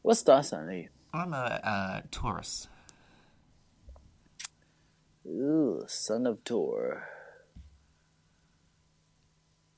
[0.03, 0.88] What star sign are you?
[1.12, 2.69] I'm a uh, Taurus.
[5.27, 7.09] Ooh, son of Tor.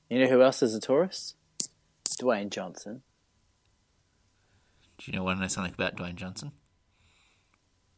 [0.09, 1.35] You know who else is a Taurus?
[2.19, 3.01] Dwayne Johnson.
[5.05, 6.51] Do you know want to know something about Dwayne Johnson?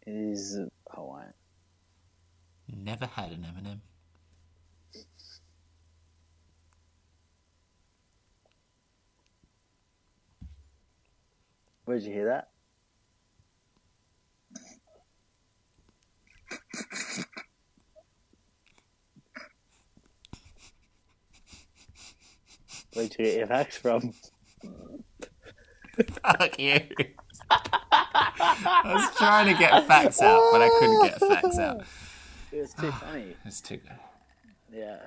[0.05, 0.57] He's
[0.89, 1.31] Hawaiian.
[2.67, 3.81] Never had an M&M.
[11.85, 12.49] Where'd you hear that?
[22.93, 24.13] Where'd you get your facts from?
[26.23, 26.79] Fuck you.
[27.49, 31.81] I was trying to get facts out, but I couldn't get facts out.
[32.51, 33.35] It was too funny.
[33.45, 33.97] It's too good.
[34.73, 34.97] Yeah.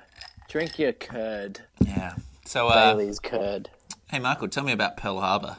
[0.49, 1.61] Drink your curd.
[1.79, 2.15] Yeah.
[2.45, 3.69] So, uh, Bailey's curd.
[4.09, 5.57] hey, Michael, tell me about Pearl Harbor.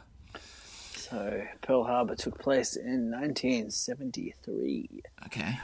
[0.97, 5.59] So, Pearl Harbor took place in 1973, Okay.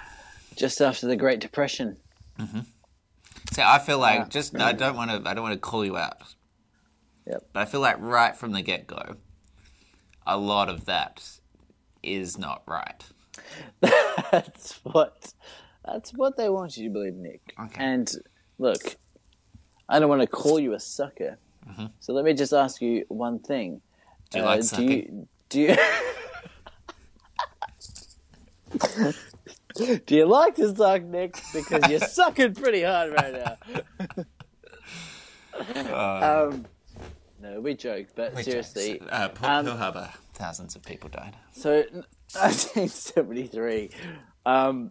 [0.57, 1.97] just after the Great Depression.
[3.53, 4.29] See, I feel like Yeah.
[4.29, 6.23] just I don't want to I don't want to call you out,
[7.27, 7.49] Yep.
[7.53, 9.17] but I feel like right from the get go,
[10.29, 11.23] a lot of that
[12.03, 13.05] is not right.
[13.81, 15.33] that's what
[15.85, 17.55] that's what they want you to believe, Nick.
[17.59, 17.83] Okay.
[17.85, 18.13] And
[18.59, 18.97] look,
[19.89, 21.39] I don't want to call you a sucker.
[22.01, 23.81] So let me just ask you one thing.
[24.33, 24.39] Mm-hmm.
[24.39, 24.91] Do you Uh, like do sucking?
[24.91, 25.77] you do you
[30.07, 31.39] Do you like to suck, Nick?
[31.55, 33.57] Because you're sucking pretty hard right now.
[35.91, 36.67] Uh, Um,
[37.41, 41.09] no, we joke, but Which seriously, is, uh, Pearl, um, Pearl Harbor, thousands of people
[41.09, 41.37] died.
[41.53, 41.85] So,
[42.35, 43.91] 1973,
[44.47, 44.91] um,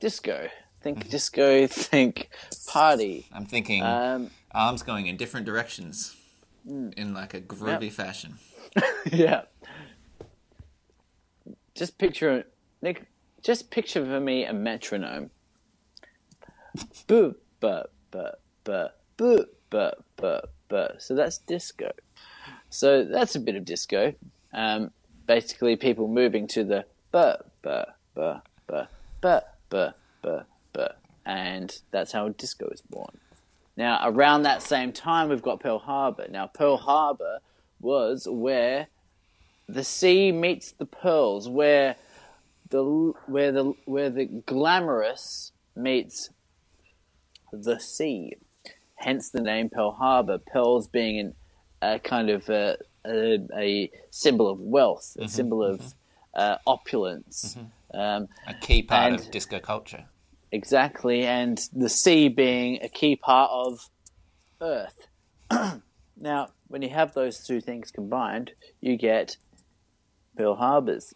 [0.00, 0.48] disco.
[0.82, 1.08] Think Mm-hmm.
[1.08, 1.66] disco.
[1.66, 2.28] Think
[2.68, 3.26] party.
[3.32, 6.14] I'm thinking Um, arms going in different directions
[6.68, 8.38] in like a groovy fashion.
[9.12, 9.42] yeah.
[11.74, 12.44] Just picture
[12.82, 13.06] Nick.
[13.42, 15.30] Just picture for me a metronome.
[17.06, 20.52] Boo, but, but, but, boo, but, but,
[20.98, 21.92] so that's disco.
[22.70, 24.14] So that's a bit of disco.
[24.52, 24.90] Um,
[25.26, 28.88] basically, people moving to the Burr, Burr, Burr, Burr,
[29.20, 30.92] Burr, Burr, Burr, Burr.
[31.24, 33.18] And that's how disco is born.
[33.76, 36.26] Now, around that same time, we've got Pearl Harbor.
[36.30, 37.40] Now, Pearl Harbor
[37.80, 38.88] was where
[39.68, 41.96] the sea meets the pearls, where
[42.70, 46.30] the where the where the glamorous meets
[47.52, 48.36] the sea.
[49.06, 50.38] Hence the name Pearl Harbor.
[50.38, 51.34] Pearls being an,
[51.80, 55.94] a kind of a, a, a symbol of wealth, a symbol of
[56.34, 57.56] uh, opulence.
[57.94, 60.06] Um, A key part And- of disco culture.
[60.50, 63.88] Exactly, and the sea being a key part of
[64.60, 65.06] Earth.
[66.20, 69.36] now, when you have those two things combined, you get
[70.36, 71.14] Pearl Harbors.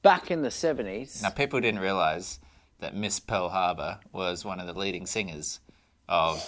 [0.00, 2.38] Back in the 70s, Now, people didn't realize
[2.80, 5.60] that Miss Pearl Harbor was one of the leading singers
[6.08, 6.44] of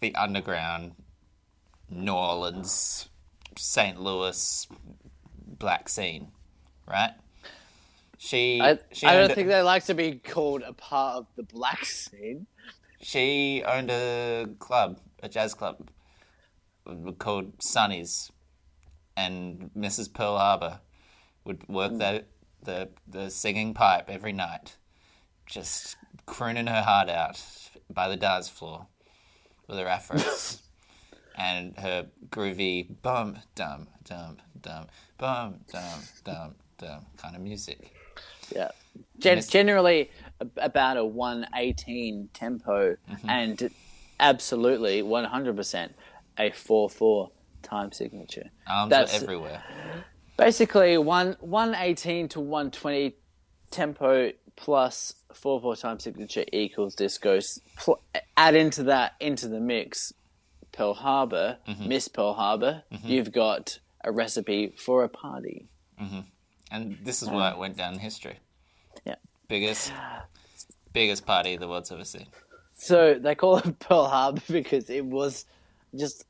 [0.00, 0.92] the underground
[1.90, 3.08] New Orleans,
[3.56, 4.00] St.
[4.00, 4.68] Louis
[5.46, 6.28] black scene,
[6.86, 7.12] right?
[8.18, 11.26] She, I, she, I don't a- think they like to be called a part of
[11.36, 12.46] the black scene.
[13.00, 15.90] she owned a club, a jazz club
[17.18, 18.30] called Sonny's,
[19.16, 20.12] and Mrs.
[20.12, 20.80] Pearl Harbor
[21.44, 22.26] would work that
[22.62, 24.76] the the singing pipe every night,
[25.46, 25.96] just
[26.26, 27.42] crooning her heart out
[27.88, 28.86] by the dance floor
[29.70, 30.62] with her efforts.
[31.36, 37.94] and her groovy bum dum dum dum bum dum dum dum kind of music.
[38.54, 38.70] Yeah.
[39.18, 40.10] Gen- generally
[40.56, 43.30] about a 118 tempo Mm-hmm.
[43.30, 43.70] and
[44.18, 45.90] absolutely 100%
[46.38, 47.30] a four four
[47.62, 48.50] time signature.
[48.66, 49.62] Arms That's- are everywhere.
[50.36, 53.14] Basically, one one eighteen to one twenty
[53.70, 57.60] tempo plus four four time signature equals discos.
[57.76, 58.00] Pl-
[58.36, 60.12] add into that into the mix,
[60.72, 61.88] Pearl Harbor, mm-hmm.
[61.88, 62.82] Miss Pearl Harbor.
[62.92, 63.08] Mm-hmm.
[63.08, 65.66] You've got a recipe for a party.
[66.00, 66.20] Mm-hmm.
[66.70, 68.38] And this is why it went down in history.
[69.04, 69.16] Yeah.
[69.48, 69.92] Biggest,
[70.92, 72.26] biggest party the world's ever seen.
[72.74, 75.46] So they call it Pearl Harbor because it was
[75.94, 76.24] just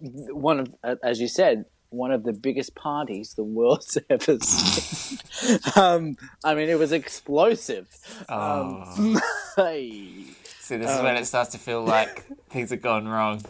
[0.00, 5.58] one of, as you said, one of the biggest parties the world's ever seen.
[5.76, 7.88] um, I mean, it was explosive.
[8.28, 9.20] Um,
[9.56, 10.24] hey.
[10.60, 13.42] See, this is when it starts to feel like things have gone wrong.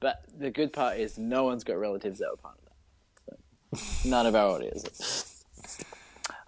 [0.00, 2.64] But the good part is no one's got relatives that were part of
[3.30, 3.38] that.
[3.78, 5.44] So, none of our audience.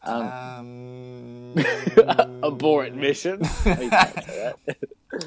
[0.02, 3.38] Um, mission.
[3.42, 4.76] Oh, can't say that.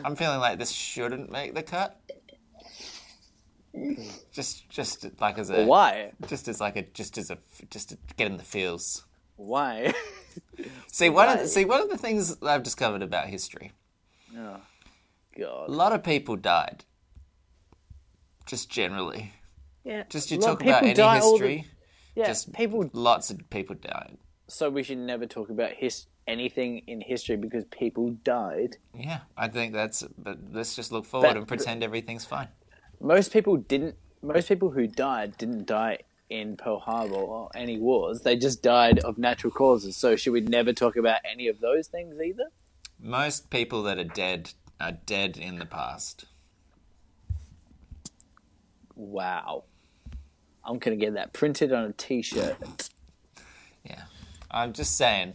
[0.06, 2.00] I'm feeling like this shouldn't make the cut.
[4.32, 6.12] Just, just like as a, Why?
[6.28, 7.38] just as like a, just as a,
[7.70, 9.06] just to get in the feels.
[9.36, 9.94] Why?
[10.88, 13.72] See, one of the, see one of the things I've discovered about history.
[14.38, 14.58] oh,
[15.38, 16.86] god A lot of people died.
[18.46, 19.34] Just generally,
[19.84, 20.04] Yeah.
[20.10, 21.72] just you a lot of talk about any die all the- history.
[22.16, 24.18] yeah, just people lots of people died.
[24.48, 28.78] so we should never talk about his anything in history because people died.
[28.94, 30.04] Yeah, I think that's.
[30.18, 32.48] But let's just look forward That- and pretend everything's fine.
[33.00, 33.96] Most people didn't.
[34.22, 38.22] Most people who died didn't die in Pearl Harbor or any wars.
[38.22, 39.96] They just died of natural causes.
[39.96, 42.46] So should we never talk about any of those things either?
[43.00, 46.26] Most people that are dead are dead in the past.
[48.96, 49.64] Wow.
[50.66, 52.90] I'm gonna get that printed on a T-shirt.
[53.84, 54.04] Yeah,
[54.52, 55.34] I'm just saying.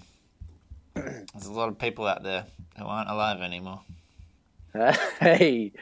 [0.94, 2.44] There's a lot of people out there
[2.76, 3.80] who aren't alive anymore.
[5.20, 5.72] hey,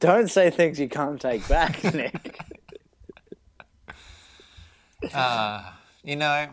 [0.00, 2.38] don't say things you can't take back, Nick.
[5.14, 5.62] Uh,
[6.02, 6.48] you know,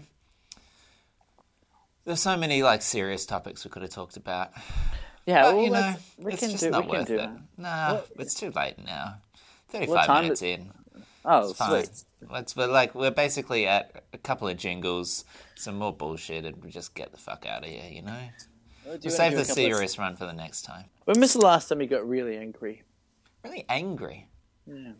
[2.05, 4.51] there's so many like serious topics we could have talked about.
[5.25, 6.69] Yeah, But well, you know, we it's can just do.
[6.69, 7.17] not worth do.
[7.19, 7.29] it.
[7.57, 9.15] Nah, it's too late now.
[9.69, 10.71] Thirty-five minutes in.
[11.23, 11.85] Oh, it's Fine.
[11.85, 12.03] sweet.
[12.29, 12.55] Let's.
[12.55, 16.93] We're like we're basically at a couple of jingles, some more bullshit, and we just
[16.93, 17.89] get the fuck out of here.
[17.89, 18.19] You know,
[18.85, 20.85] you we'll save the couple of- serious run for the next time.
[21.05, 22.83] When was the last time you got really angry?
[23.45, 24.27] Really angry.
[24.65, 24.93] Yeah.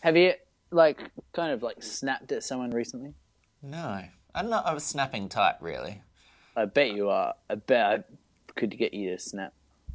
[0.00, 0.32] Have you
[0.72, 1.00] like
[1.32, 3.14] kind of like snapped at someone recently?
[3.62, 4.02] No,
[4.34, 6.02] I'm not I a snapping type really.
[6.56, 7.34] I bet you are.
[7.48, 9.54] I bet I could get you to snap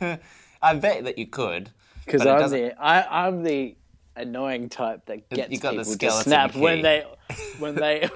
[0.00, 1.70] I bet that you could.
[2.04, 3.76] because I'm doesn't- the I, I'm the
[4.16, 6.60] annoying type that gets You got people to snap key.
[6.60, 7.04] when they
[7.60, 8.08] when they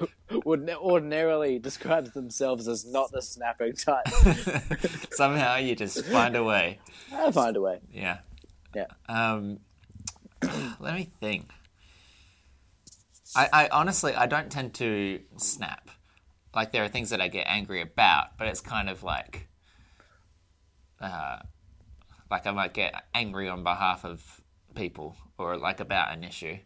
[0.44, 4.08] would ordinarily describe themselves as not the snapping type.
[5.12, 6.80] Somehow you just find a way.
[7.12, 7.78] I find a way.
[7.92, 8.18] Yeah.
[8.74, 8.87] Yeah.
[9.09, 9.61] Um,
[10.81, 11.50] let me think.
[13.37, 15.90] I, I honestly, I don't tend to snap.
[16.54, 19.48] Like there are things that I get angry about, but it's kind of like,
[21.00, 21.38] uh,
[22.31, 24.40] like I might get angry on behalf of
[24.74, 26.57] people or like about an issue,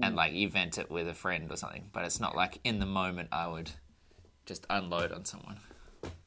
[0.00, 1.88] and like you vent it with a friend or something.
[1.92, 3.72] But it's not like in the moment I would
[4.44, 5.58] just unload on someone.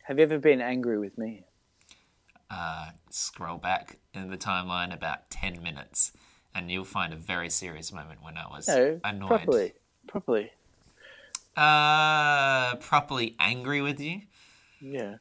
[0.04, 1.45] Have you ever been angry with me?
[2.49, 6.12] Uh, scroll back in the timeline about 10 minutes
[6.53, 9.27] and you'll find a very serious moment when I was No, annoyed.
[9.27, 9.73] properly,
[10.08, 10.51] properly.
[11.55, 14.21] Uh, properly angry with you?
[14.79, 15.15] Yeah.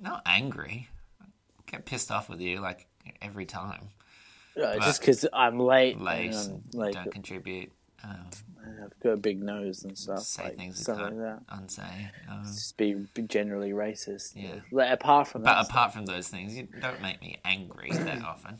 [0.00, 0.88] Not angry.
[1.20, 1.24] I
[1.70, 2.86] get pissed off with you like
[3.20, 3.90] every time.
[4.60, 7.70] Uh, just because I'm late, Late, and like don't contribute,
[8.04, 8.26] um,
[8.82, 11.40] I've got a big nose and stuff, say like, things stuff like that.
[11.50, 12.10] unsay.
[12.30, 14.32] Um, Just be, be generally racist.
[14.34, 14.60] Yeah.
[14.72, 18.22] Like, apart from but that, apart from those things, you don't make me angry that
[18.22, 18.58] often.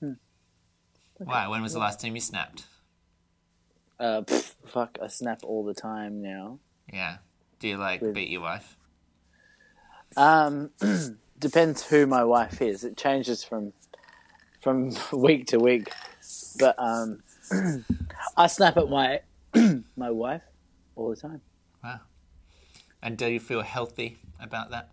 [0.00, 0.12] Hmm.
[1.18, 1.48] Why?
[1.48, 2.64] When was the last time you snapped?
[4.00, 6.58] uh, pff, fuck, I snap all the time now.
[6.92, 7.16] Yeah.
[7.58, 8.76] Do you like With- beat your wife?
[10.16, 10.70] Um,
[11.38, 12.84] depends who my wife is.
[12.84, 13.72] It changes from
[14.60, 15.90] from week to week.
[16.58, 17.22] But um,
[18.36, 19.20] I snap at my
[19.96, 20.42] my wife
[20.96, 21.40] all the time.
[21.82, 22.00] Wow.
[23.02, 24.90] And do you feel healthy about that?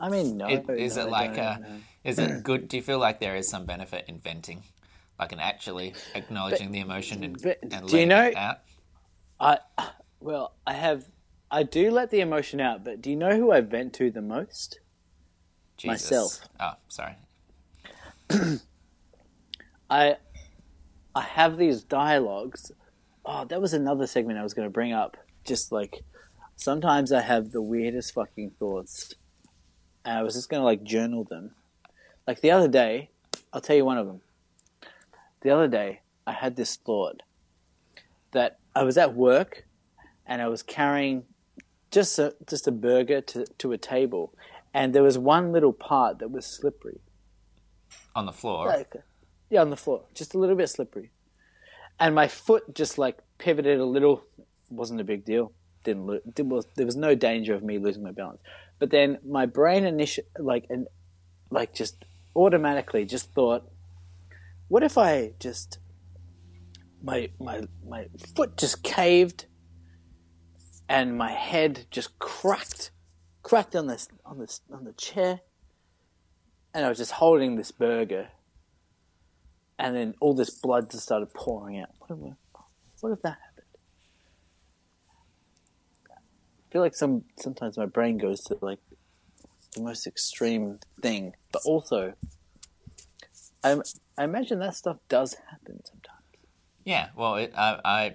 [0.00, 0.48] I mean, no.
[0.48, 1.58] It, is no, it like uh,
[2.04, 2.68] is it good?
[2.68, 4.62] Do you feel like there is some benefit in venting,
[5.18, 8.58] like in actually acknowledging the emotion and, but and do you letting know- it out?
[9.40, 9.58] I
[10.20, 11.06] well, I have.
[11.50, 14.20] I do let the emotion out, but do you know who I vent to the
[14.20, 14.80] most?
[15.78, 16.10] Jesus.
[16.10, 16.48] myself.
[16.60, 17.14] Oh, sorry.
[19.90, 20.16] I
[21.14, 22.72] I have these dialogues.
[23.24, 25.16] Oh, that was another segment I was going to bring up.
[25.44, 26.02] Just like
[26.56, 29.14] sometimes I have the weirdest fucking thoughts,
[30.04, 31.52] and I was just gonna like journal them.
[32.26, 33.10] Like the other day,
[33.52, 34.20] I'll tell you one of them.
[35.40, 37.22] The other day, I had this thought
[38.32, 39.64] that I was at work
[40.26, 41.24] and I was carrying
[41.90, 44.34] just a just a burger to to a table,
[44.74, 47.00] and there was one little part that was slippery.
[48.14, 48.66] On the floor.
[48.66, 48.94] Like,
[49.50, 51.10] yeah, on the floor, just a little bit slippery,
[51.98, 54.24] and my foot just like pivoted a little.
[54.70, 55.52] wasn't a big deal.
[55.84, 58.40] Didn't lo- did, there was no danger of me losing my balance.
[58.78, 60.86] But then my brain initi- like and
[61.50, 63.68] like just automatically just thought,
[64.68, 65.78] what if I just
[67.02, 69.46] my my my foot just caved
[70.88, 72.90] and my head just cracked
[73.42, 75.40] cracked on this on this on the chair
[76.74, 78.28] and I was just holding this burger
[79.78, 81.90] and then all this blood just started pouring out.
[81.98, 82.34] What if,
[83.00, 83.66] what if that happened?
[86.10, 88.80] I feel like some sometimes my brain goes to like
[89.74, 92.14] the most extreme thing, but also
[93.64, 93.80] I
[94.16, 96.18] I imagine that stuff does happen sometimes.
[96.84, 98.14] Yeah, well, it, I, I,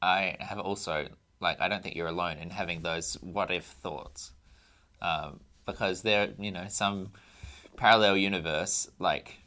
[0.00, 1.08] I have also
[1.40, 4.32] like I don't think you're alone in having those what if thoughts,
[5.02, 7.12] um, because there, you know, some
[7.76, 9.38] parallel universe like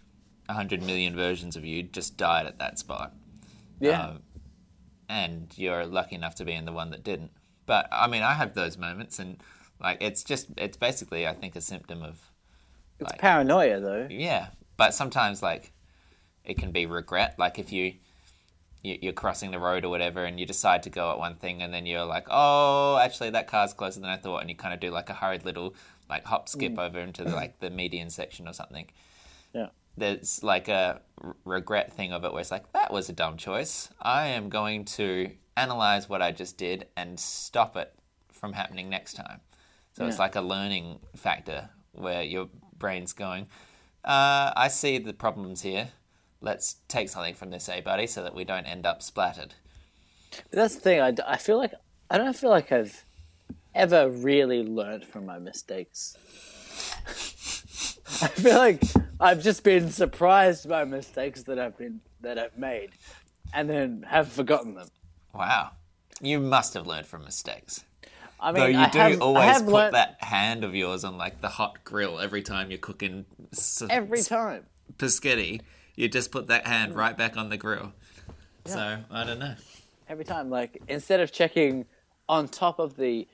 [0.50, 3.14] a hundred million versions of you just died at that spot,
[3.80, 4.02] Yeah.
[4.08, 4.24] Um,
[5.08, 7.32] and you're lucky enough to be in the one that didn't.
[7.66, 9.38] But I mean, I have those moments, and
[9.80, 12.30] like it's just it's basically I think a symptom of
[13.00, 14.08] it's paranoia though.
[14.10, 15.72] yeah, but sometimes like
[16.44, 17.36] it can be regret.
[17.40, 17.94] Like if you
[18.82, 21.62] you- you're crossing the road or whatever, and you decide to go at one thing,
[21.62, 24.74] and then you're like, oh, actually that car's closer than I thought, and you kind
[24.74, 25.76] of do like a hurried little
[26.10, 28.88] like hop skip over into the, like the median section or something.
[29.54, 29.68] Yeah.
[30.00, 31.02] There's like a
[31.46, 33.90] regret thing of it where it's like that was a dumb choice.
[34.02, 37.94] I am going to analyze what I just did and stop it
[38.32, 39.42] from happening next time.
[39.94, 42.48] So it's like a learning factor where your
[42.78, 43.48] brain's going,
[44.06, 45.90] uh, I see the problems here.
[46.42, 49.56] Let's take something from this, eh, buddy, so that we don't end up splattered.
[50.32, 51.02] But that's the thing.
[51.02, 51.74] I, I feel like
[52.10, 53.04] I don't feel like I've
[53.76, 56.16] ever really learned from my mistakes.
[58.22, 58.84] I feel like
[59.20, 62.90] I've just been surprised by mistakes that I've been that I've made,
[63.54, 64.88] and then have forgotten them.
[65.34, 65.72] Wow.
[66.22, 67.86] You must have learned from mistakes.
[68.42, 71.18] I mean, Though you I do have, always put learnt that hand of yours on
[71.18, 74.66] like the hot grill every time you're cooking s- every time.
[74.98, 75.62] paschetti.
[75.96, 77.94] You just put that hand right back on the grill.
[78.66, 79.56] So I don't know.
[80.08, 81.86] Every time, like instead of checking
[82.28, 83.28] on top of the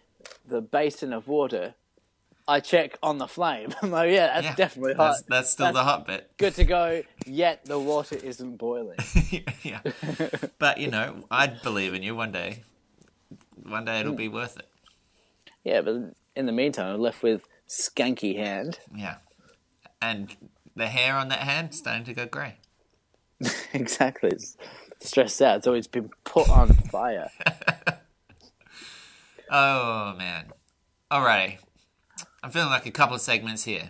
[0.48, 1.76] the basin of water,
[2.48, 3.74] I check on the flame.
[3.82, 5.12] I'm like, yeah, that's Yeah, definitely hot.
[5.14, 6.32] That's, that's still the hot bit.
[6.38, 7.04] Good to go.
[7.26, 8.98] Yet the water isn't boiling.
[9.64, 9.82] yeah.
[10.60, 12.16] But you know, I'd believe in you.
[12.16, 12.64] One day,
[13.64, 14.36] one day it'll be hmm.
[14.36, 14.68] worth it.
[15.64, 18.80] Yeah, but in the meantime, I'm left with skanky hand.
[18.96, 19.16] Yeah.
[20.02, 20.36] And
[20.76, 22.58] the hair on that hand starting to go grey.
[23.74, 24.30] exactly.
[24.30, 24.56] It's
[25.00, 25.58] stressed out.
[25.58, 27.32] It's always been put on fire.
[29.50, 30.52] Oh man.
[31.12, 31.60] Alrighty.
[32.46, 33.90] I'm feeling like a couple of segments here.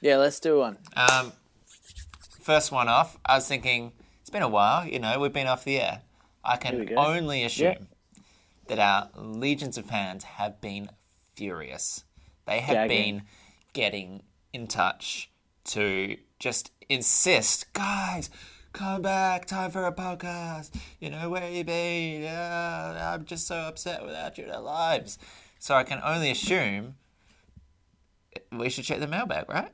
[0.00, 0.78] Yeah, let's do one.
[0.96, 1.34] Um,
[2.40, 4.86] first one off, I was thinking it's been a while.
[4.86, 6.00] You know, we've been off the air.
[6.42, 7.88] I can only assume
[8.68, 10.88] that our legions of fans have been
[11.34, 12.04] furious.
[12.46, 13.24] They have been
[13.74, 14.22] getting
[14.54, 15.30] in touch
[15.64, 18.30] to just insist, guys,
[18.72, 20.70] come back, time for a podcast.
[20.98, 22.24] You know, where you been?
[22.24, 25.18] Uh, I'm just so upset without you in our lives.
[25.58, 26.94] So I can only assume
[28.50, 29.72] we should check the mailbag, right?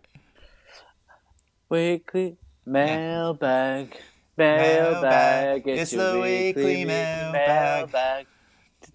[1.68, 3.96] Weekly mailbag.
[4.36, 5.64] Mailbag.
[5.64, 5.68] Mailbag.
[5.68, 7.92] It's the weekly mailbag.
[7.92, 8.26] mailbag.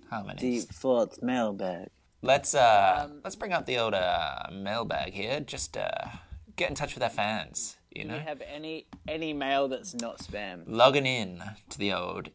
[0.09, 0.65] Harmonies.
[0.65, 1.89] Deep thoughts mailbag.
[2.21, 5.41] Let's uh, let's bring up the old uh, mailbag here.
[5.41, 5.89] Just uh,
[6.55, 7.75] get in touch with our fans.
[7.91, 10.63] You know, you have any any mail that's not spam?
[10.65, 12.29] logging in to the old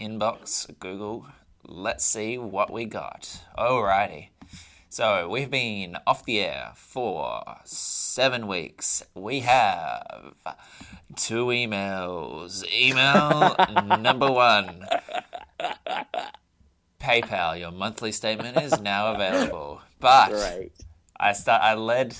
[0.00, 1.26] inbox, Google.
[1.62, 3.40] Let's see what we got.
[3.58, 4.28] Alrighty.
[4.96, 9.04] So we've been off the air for seven weeks.
[9.14, 10.32] We have
[11.16, 12.64] two emails.
[12.72, 13.56] Email
[14.00, 14.86] number one.
[16.98, 19.82] PayPal, your monthly statement is now available.
[20.00, 20.72] But Great.
[21.20, 21.60] I start.
[21.60, 22.16] I led.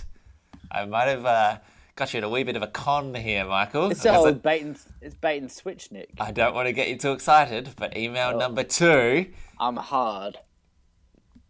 [0.71, 1.59] I might have uh,
[1.95, 3.91] got you in a wee bit of a con here, Michael.
[3.91, 6.11] It's old bait and it's bait and switch, Nick.
[6.21, 10.37] I, I don't want to get you too excited, but email number two, I'm hard.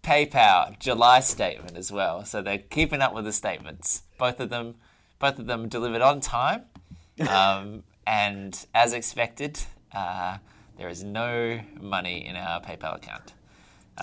[0.07, 2.25] PayPal July statement as well.
[2.25, 4.03] So they're keeping up with the statements.
[4.19, 4.77] Both of them,
[5.19, 6.63] both of them delivered on time,
[7.29, 9.59] um, and as expected,
[9.93, 10.39] uh,
[10.79, 13.33] there is no money in our PayPal account.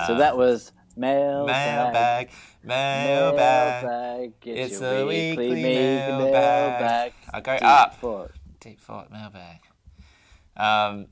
[0.08, 2.32] So that was mail Mailbag.
[2.64, 4.40] Mailbag, mailbag.
[4.42, 7.14] Get It's a weekly weekly mail- mailbag.
[7.32, 8.32] I go Deep up.
[8.60, 9.60] Deep thought mailbag.
[10.58, 11.08] Um,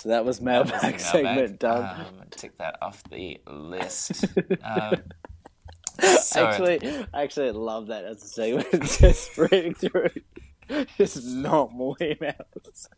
[0.00, 2.00] So that was that was mailbag segment done.
[2.00, 4.24] Um, tick that off the list.
[4.62, 5.02] um,
[6.20, 8.68] so, actually, I actually love that as a segment.
[9.00, 10.10] Just reading through,
[10.98, 12.88] just normal emails.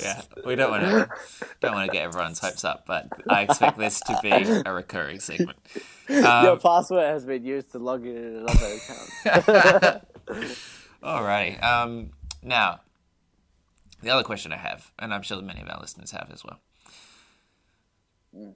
[0.00, 1.08] yeah, we don't want to
[1.60, 5.20] don't want to get everyone's hopes up, but I expect this to be a recurring
[5.20, 5.58] segment.
[6.08, 8.78] Your Um, password has been used to log in in another
[9.24, 10.04] account.
[11.02, 11.62] Alrighty.
[11.62, 12.10] Um,
[12.42, 12.80] now,
[14.02, 16.44] the other question I have, and I'm sure that many of our listeners have as
[16.44, 16.60] well.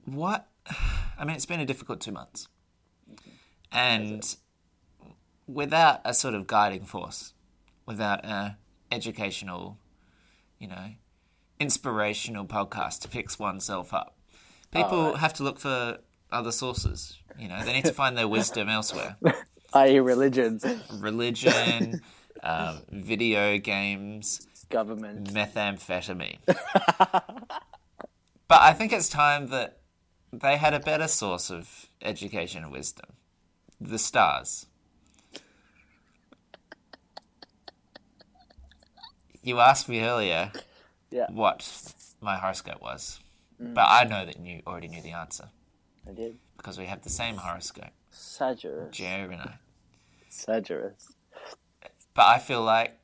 [0.05, 0.47] What?
[1.17, 2.47] I mean, it's been a difficult two months,
[3.71, 4.35] and
[5.47, 7.33] without a sort of guiding force,
[7.85, 8.57] without a
[8.91, 9.77] educational,
[10.59, 10.91] you know,
[11.59, 14.17] inspirational podcast to pick oneself up,
[14.71, 15.99] people have to look for
[16.31, 17.19] other sources.
[17.37, 19.17] You know, they need to find their wisdom elsewhere.
[19.73, 22.01] I.e., religions, Religion,
[22.43, 25.33] um, video games, government.
[25.33, 26.39] methamphetamine.
[28.47, 29.79] but I think it's time that
[30.31, 33.09] they had a better source of education and wisdom.
[33.79, 34.65] The stars.
[39.41, 40.51] You asked me earlier
[41.11, 43.19] Yeah, what my horoscope was,
[43.61, 43.73] mm.
[43.73, 45.49] but I know that you already knew the answer
[46.07, 46.37] I did.
[46.57, 48.95] because we have the same horoscope, Sagittarius.
[48.95, 49.51] Gemini.
[50.29, 51.11] Sagittarius.
[52.13, 52.97] But I feel like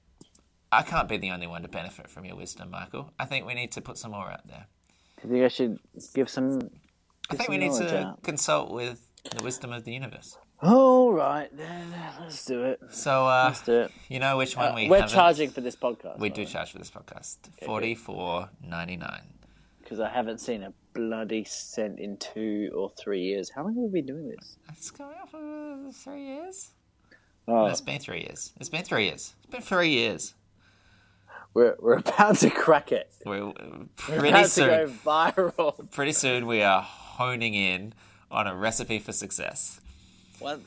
[0.72, 3.12] I can't be the only one to benefit from your wisdom, Michael.
[3.20, 4.68] I think we need to put some more out there.
[5.22, 5.80] Do you think I should
[6.14, 6.70] give some?
[7.30, 8.24] I think we need to out?
[8.24, 10.38] consult with the wisdom of the universe.
[10.62, 12.80] All right, then let's do it.
[12.92, 13.92] So, uh, Let's do it.
[14.10, 16.20] you know which one Uh, we we're charging for this podcast.
[16.20, 17.38] We do charge for this podcast.
[17.66, 19.24] Forty four ninety nine.
[19.82, 23.50] because I haven't seen a bloody cent in two or three years.
[23.50, 24.58] How long have we been doing this?
[24.74, 26.72] It's going up for three years.
[27.48, 28.52] Oh, It's been three years.
[28.60, 29.34] It's been three years.
[29.44, 30.36] It's been three years.
[31.54, 33.12] We're we're about to crack it.
[33.26, 33.52] We're
[34.08, 34.70] We're about soon.
[34.70, 35.92] to go viral.
[35.92, 37.94] Pretty soon we are honing in
[38.32, 39.82] on a recipe for success.
[40.40, 40.60] Well,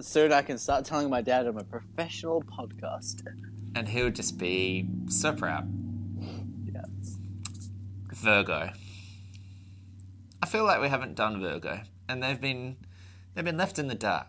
[0.00, 3.34] soon I can start telling my dad I'm a professional podcaster.
[3.74, 5.68] and he'll just be so proud.
[6.72, 6.82] Yeah.
[8.12, 8.70] Virgo.
[10.42, 12.76] I feel like we haven't done Virgo, and they've been
[13.34, 14.28] they've been left in the dark.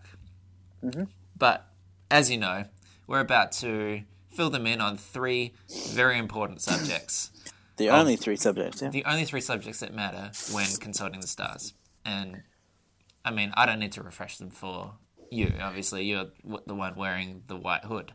[0.83, 1.03] Mm-hmm.
[1.37, 1.65] But
[2.11, 2.65] as you know,
[3.07, 5.53] we're about to fill them in on three
[5.91, 7.31] very important subjects.
[7.77, 8.81] The only three subjects.
[8.81, 8.89] Yeah.
[8.89, 11.73] the only three subjects that matter when consulting the stars.
[12.05, 12.43] And
[13.23, 14.93] I mean, I don't need to refresh them for
[15.31, 15.53] you.
[15.61, 16.27] Obviously, you're
[16.67, 18.13] the one wearing the white hood.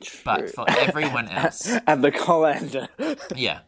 [0.00, 0.20] True.
[0.24, 2.88] But for everyone else, and the colander.
[3.36, 3.60] yeah.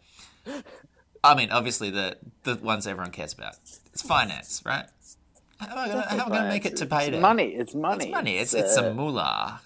[1.25, 3.55] I mean, obviously the the ones everyone cares about.
[3.93, 4.87] It's finance, right?
[5.59, 7.21] How am I gonna, how am I gonna make it to It's payday?
[7.21, 7.49] money.
[7.55, 8.05] It's money.
[8.07, 8.39] It's money.
[8.39, 9.61] It's uh, it's a moolah.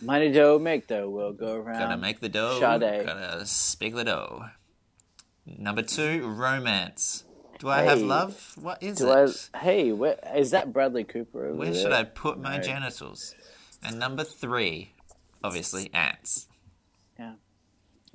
[0.00, 1.08] Money don't make though.
[1.10, 1.78] We'll go around.
[1.78, 2.58] Gotta make the dough.
[2.60, 3.06] Sade.
[3.06, 4.44] Gotta speak the dough.
[5.46, 7.24] Number two, romance.
[7.58, 8.52] Do I have love?
[8.60, 9.48] What is Do it?
[9.52, 11.46] I, hey, where, is that Bradley Cooper?
[11.46, 11.82] Over Where there?
[11.82, 12.62] should I put my Right.
[12.62, 13.34] genitals?
[13.82, 14.94] And number three,
[15.44, 16.46] obviously, ants.
[17.18, 17.34] Yeah.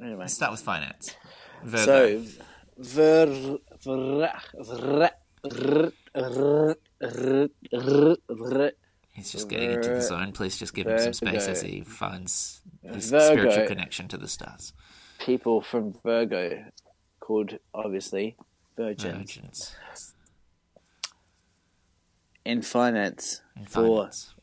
[0.01, 1.15] Anyway, Let's start with finance.
[1.63, 2.23] Virgo.
[2.23, 2.31] so
[2.77, 4.31] ver, ver, ver,
[4.63, 5.11] ver,
[5.43, 8.71] ver, ver, ver, ver,
[9.15, 10.33] He's just getting into the zone.
[10.33, 13.33] Please just give him some space as he finds his Virgo.
[13.33, 14.73] spiritual connection to the stars.
[15.19, 16.65] people from Virgo
[17.21, 18.35] called obviously
[18.77, 19.75] virgins Virgins.
[22.43, 24.33] in finance In for finance.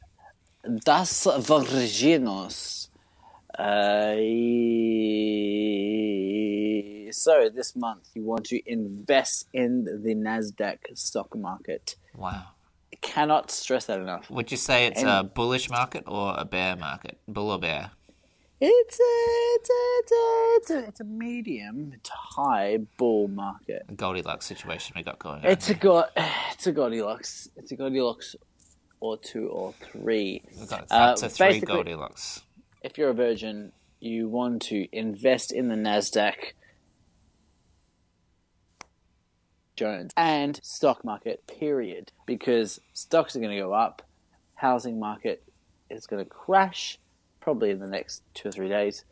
[0.84, 2.88] Das Virginos.
[3.58, 4.16] Uh,
[7.12, 11.96] so this month you want to invest in the Nasdaq stock market.
[12.16, 12.44] Wow.
[13.02, 14.30] Cannot stress that enough.
[14.30, 17.18] Would you say it's And- a bullish market or a bear market?
[17.28, 17.90] Bull or bear?
[18.64, 23.82] It's a, it's a, it's a, it's a, it's a medium to high bull market.
[23.88, 25.46] A Goldilocks situation we got going on.
[25.50, 26.06] It's a god.
[26.52, 27.48] It's a Goldilocks.
[27.56, 28.36] It's a Goldilocks,
[29.00, 30.42] or two or three.
[30.56, 32.42] We've got uh, to three Goldilocks.
[32.82, 36.52] If you're a virgin, you want to invest in the Nasdaq,
[39.76, 41.46] Jones, and stock market.
[41.46, 42.12] Period.
[42.26, 44.02] Because stocks are going to go up,
[44.54, 45.42] housing market
[45.90, 46.98] is going to crash,
[47.40, 49.04] probably in the next two or three days,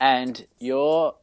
[0.00, 1.14] and your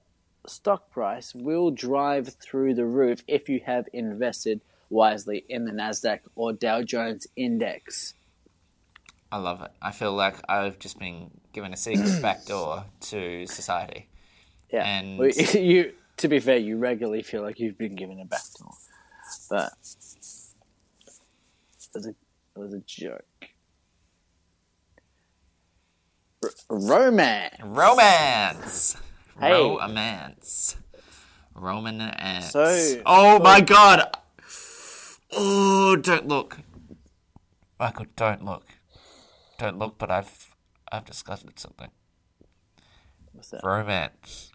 [0.47, 6.19] stock price will drive through the roof if you have invested wisely in the Nasdaq
[6.35, 8.13] or Dow Jones index.
[9.31, 9.69] I love it.
[9.81, 14.09] I feel like I've just been given a secret backdoor to society.
[14.71, 15.93] Yeah, And- Well, you.
[16.19, 18.71] To be fair, you regularly feel like you've been given a backdoor,
[19.49, 19.71] but
[21.81, 22.15] It was a, it
[22.55, 23.23] was a joke.
[26.43, 27.55] R- romance.
[27.63, 28.97] Romance.
[29.39, 29.51] Hey.
[29.53, 30.75] Romance.
[31.55, 32.51] Roman ants.
[32.51, 34.15] So- oh so- my god.
[35.31, 36.57] Oh, don't look.
[37.79, 38.65] Michael, don't look.
[39.57, 40.53] Don't look, but I've
[40.91, 41.89] I've discovered something.
[43.33, 43.61] What's that?
[43.63, 44.51] Romance.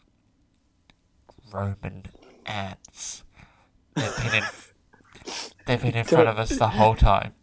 [1.55, 2.03] Roman
[2.47, 3.23] ants.
[3.95, 4.43] They've been in,
[5.67, 7.35] they've been in front of us the whole time.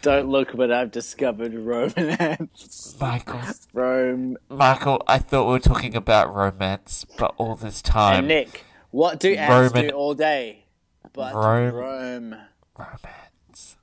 [0.00, 2.96] Don't look, but I've discovered romance.
[2.98, 3.42] Michael,
[3.74, 8.64] Rome Michael, I thought we were talking about romance, but all this time, and Nick.
[8.90, 10.64] What do ants Roman- do all day?
[11.12, 12.36] But Rome- Rome.
[12.78, 13.76] romance,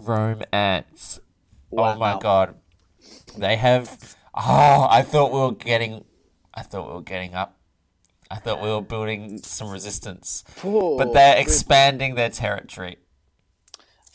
[0.00, 1.20] Rome ants.
[1.70, 1.94] Wow.
[1.94, 2.56] Oh my god,
[3.36, 4.16] they have.
[4.34, 6.04] Oh, I thought we were getting.
[6.52, 7.54] I thought we were getting up.
[8.30, 12.98] I thought we were building some resistance, Poor but they're expanding their territory.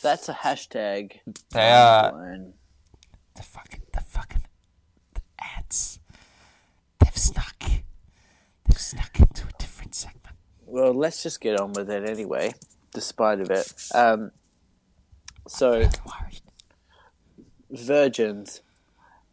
[0.02, 1.20] That's a hashtag.
[1.52, 2.12] They are
[3.36, 4.44] the fucking the fucking
[5.14, 5.22] the
[5.56, 6.00] ants.
[7.00, 7.64] They've snuck.
[8.66, 10.36] They've snuck into a different segment.
[10.66, 12.54] Well, let's just get on with it anyway,
[12.94, 13.74] despite of it.
[13.96, 14.32] Um,
[15.48, 15.90] so,
[17.70, 18.62] virgins,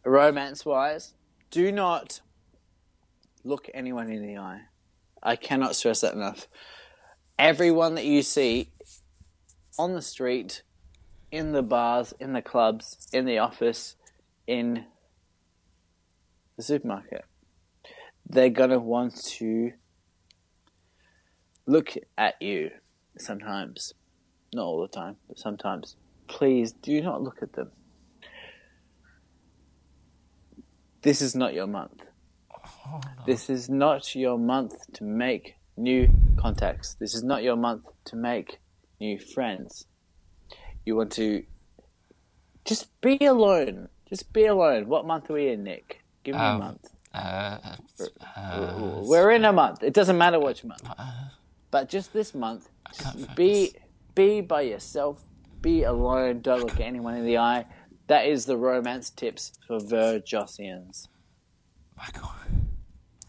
[0.03, 1.13] romance-wise,
[1.51, 2.21] do not
[3.43, 4.61] look anyone in the eye.
[5.23, 6.47] I cannot stress that enough.
[7.37, 8.71] Everyone that you see
[9.77, 10.63] on the street,
[11.31, 13.95] in the bars, in the clubs, in the office,
[14.47, 14.85] in
[16.57, 17.25] the supermarket,
[18.27, 19.71] they're gonna want to
[21.65, 22.71] look at you
[23.17, 23.93] sometimes.
[24.53, 25.95] Not all the time, but sometimes.
[26.27, 27.71] Please do not look at them.
[31.01, 32.03] This is not your month.
[33.25, 36.95] This is not your month to make new contacts.
[36.95, 38.59] This is not your month to make
[38.99, 39.85] new friends.
[40.85, 41.43] You want to
[42.65, 43.89] just be alone.
[44.09, 44.87] Just be alone.
[44.87, 46.03] What month are we in, Nick?
[46.23, 46.87] Give me a Um, month.
[47.13, 47.57] Uh,
[48.37, 49.83] uh, We're in a month.
[49.83, 50.87] It doesn't matter which month.
[51.69, 53.73] But just this month, just be
[54.15, 55.23] be by yourself.
[55.61, 56.41] Be alone.
[56.41, 57.65] Don't look at anyone in the eye.
[58.07, 61.07] That is the romance tips for Virgosians.
[61.97, 62.31] Michael,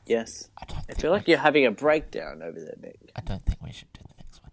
[0.07, 0.49] Yes.
[0.59, 2.99] I don't I feel like you're having a breakdown over there, Nick.
[3.15, 4.51] I don't think we should do the next one.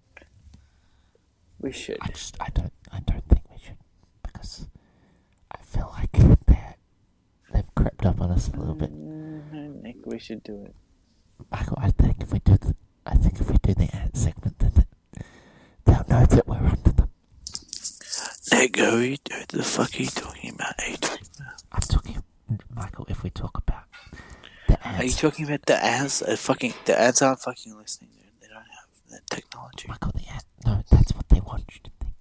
[1.60, 1.98] We should.
[2.02, 3.78] I just I don't I don't think we should
[4.24, 4.68] because
[5.52, 6.12] I feel like
[6.46, 6.76] they're
[7.52, 8.92] they've crept up on us a little bit.
[8.92, 10.76] Mm, no, Nick, we should do it.
[11.52, 12.76] Michael, I think if we do the
[13.06, 14.86] I think if we do the ant segment, then
[15.86, 17.10] they'll know that we're under them.
[18.52, 19.18] Nick, are you,
[19.50, 20.74] the fuck are you talking about?
[20.80, 22.24] Are you talking about, I'm talking,
[22.76, 23.06] Michael.
[23.10, 23.69] If we talk about
[25.00, 26.22] the are you talking about the ads?
[26.22, 28.32] Uh, fucking, the ads aren't fucking listening, dude.
[28.42, 29.86] They don't have that technology.
[29.88, 30.44] Michael, the ant.
[30.66, 32.14] No, that's what they want you to think.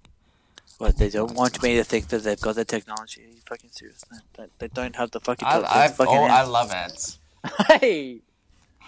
[0.77, 3.25] What, they don't want me to think that they've got the technology.
[3.25, 4.03] Are you fucking serious?
[4.11, 7.19] They, they, they don't have the fucking, I, I've, fucking oh, I love ads.
[7.67, 8.21] Hey!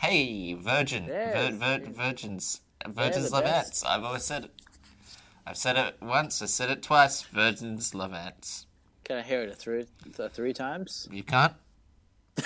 [0.01, 3.65] Hey, virgin, vir, vir, virgins, virgins the love best.
[3.67, 3.85] ants.
[3.85, 4.51] I've always said it.
[5.45, 6.41] I've said it once.
[6.41, 7.21] I said it twice.
[7.21, 8.65] Virgins love ads.
[9.03, 9.85] Can I hear it a three,
[10.17, 11.07] a three times?
[11.11, 11.53] You can't.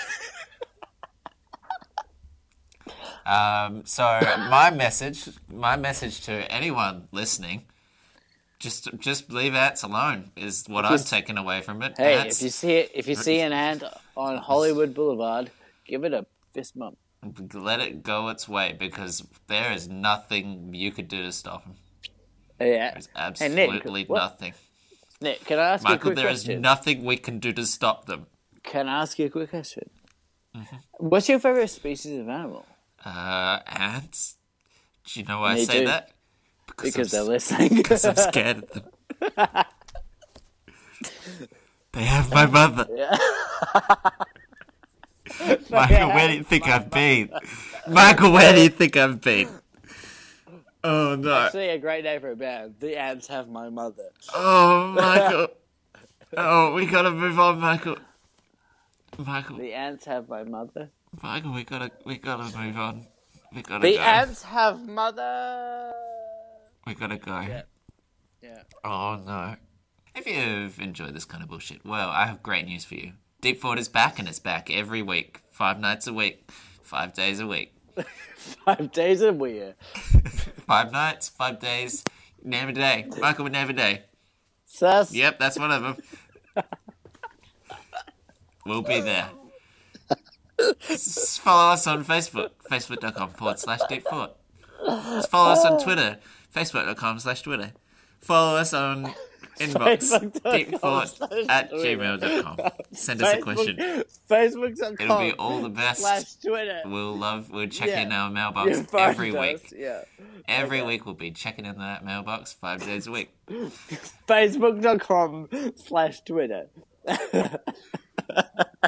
[3.26, 4.02] um, so
[4.50, 7.64] my message, my message to anyone listening,
[8.58, 11.94] just just leave ants alone is what I've taken away from it.
[11.96, 13.82] Hey, ants, if you see it, if you see an ant
[14.16, 15.50] on Hollywood Boulevard,
[15.86, 16.24] give it a
[16.54, 16.96] fist bump.
[17.54, 21.74] let it go its way because there is nothing you could do to stop him.
[22.60, 22.92] Yeah.
[22.92, 23.08] There's
[23.38, 24.54] Hey, Nick, absolutely nothing.
[25.20, 26.60] Nick, can I ask you a Michael, quick there is question?
[26.60, 28.26] nothing we can do to stop them.
[28.62, 29.88] Can I ask you a quick question?
[30.56, 30.76] Mm-hmm.
[30.98, 32.64] What's your favorite species of animal?
[33.06, 34.36] Uh, ants?
[35.04, 35.86] Do you know why I say too.
[35.86, 36.10] that?
[36.66, 37.68] Because I'm they're listening.
[37.76, 38.84] Because I'm scared of them.
[41.92, 42.88] they have my mother.
[45.70, 47.30] Michael, where do you think I've been?
[47.88, 49.48] Michael, where do you think I've been?
[50.82, 51.32] Oh no.
[51.32, 52.74] Actually, a great name for a band.
[52.80, 54.10] The ants have my mother.
[54.34, 55.48] Oh, Michael.
[56.36, 57.98] Oh, we gotta move on, Michael.
[59.18, 60.90] Michael, The ants have my mother.
[61.22, 63.06] Michael, we gotta, we gotta move on.
[63.54, 64.00] We gotta The go.
[64.02, 65.92] ants have mother.
[66.86, 67.40] We gotta go.
[68.42, 68.62] Yeah.
[68.84, 69.56] Oh no.
[70.14, 73.12] If you've enjoyed this kind of bullshit, well, I have great news for you.
[73.40, 75.40] Deep Thought is back and it's back every week.
[75.50, 76.50] Five nights a week.
[76.82, 77.74] Five days a week.
[78.64, 79.74] Five days a week.
[80.66, 82.04] Five nights, five days,
[82.42, 83.06] name a day.
[83.20, 84.02] Michael would name a day.
[84.66, 85.12] Sus.
[85.12, 85.96] Yep, that's one of them.
[88.66, 89.30] we'll be there.
[90.58, 94.36] Follow us on Facebook, facebook.com forward slash Deep Thought.
[95.28, 96.18] Follow us on Twitter,
[96.54, 97.72] facebook.com slash Twitter.
[98.20, 99.14] Follow us on
[99.58, 100.10] Inbox
[100.42, 102.58] deepthought at gmail.com.
[102.92, 103.76] Send us a question.
[104.28, 106.00] Facebook.com It'll be all the best.
[106.00, 106.82] slash Twitter.
[106.84, 107.50] We'll love.
[107.50, 108.02] We'll check Yeah.
[108.02, 109.74] in our mailbox every us, week.
[109.78, 110.02] Yeah.
[110.48, 113.30] Every week we'll be checking in that mailbox five days a week.
[114.28, 116.66] Facebook.com slash Twitter.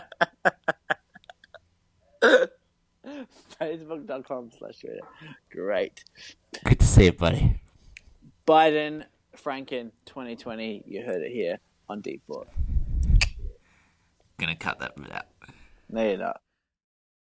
[3.60, 5.00] Facebook.com slash Twitter.
[5.50, 6.04] Great.
[6.64, 7.60] Good to see you, buddy.
[8.46, 9.04] Biden,
[9.36, 10.84] Franken, 2020.
[10.86, 12.48] You heard it here on Deep Thought.
[14.38, 15.26] Gonna cut that bit out.
[15.90, 16.40] No, you're not.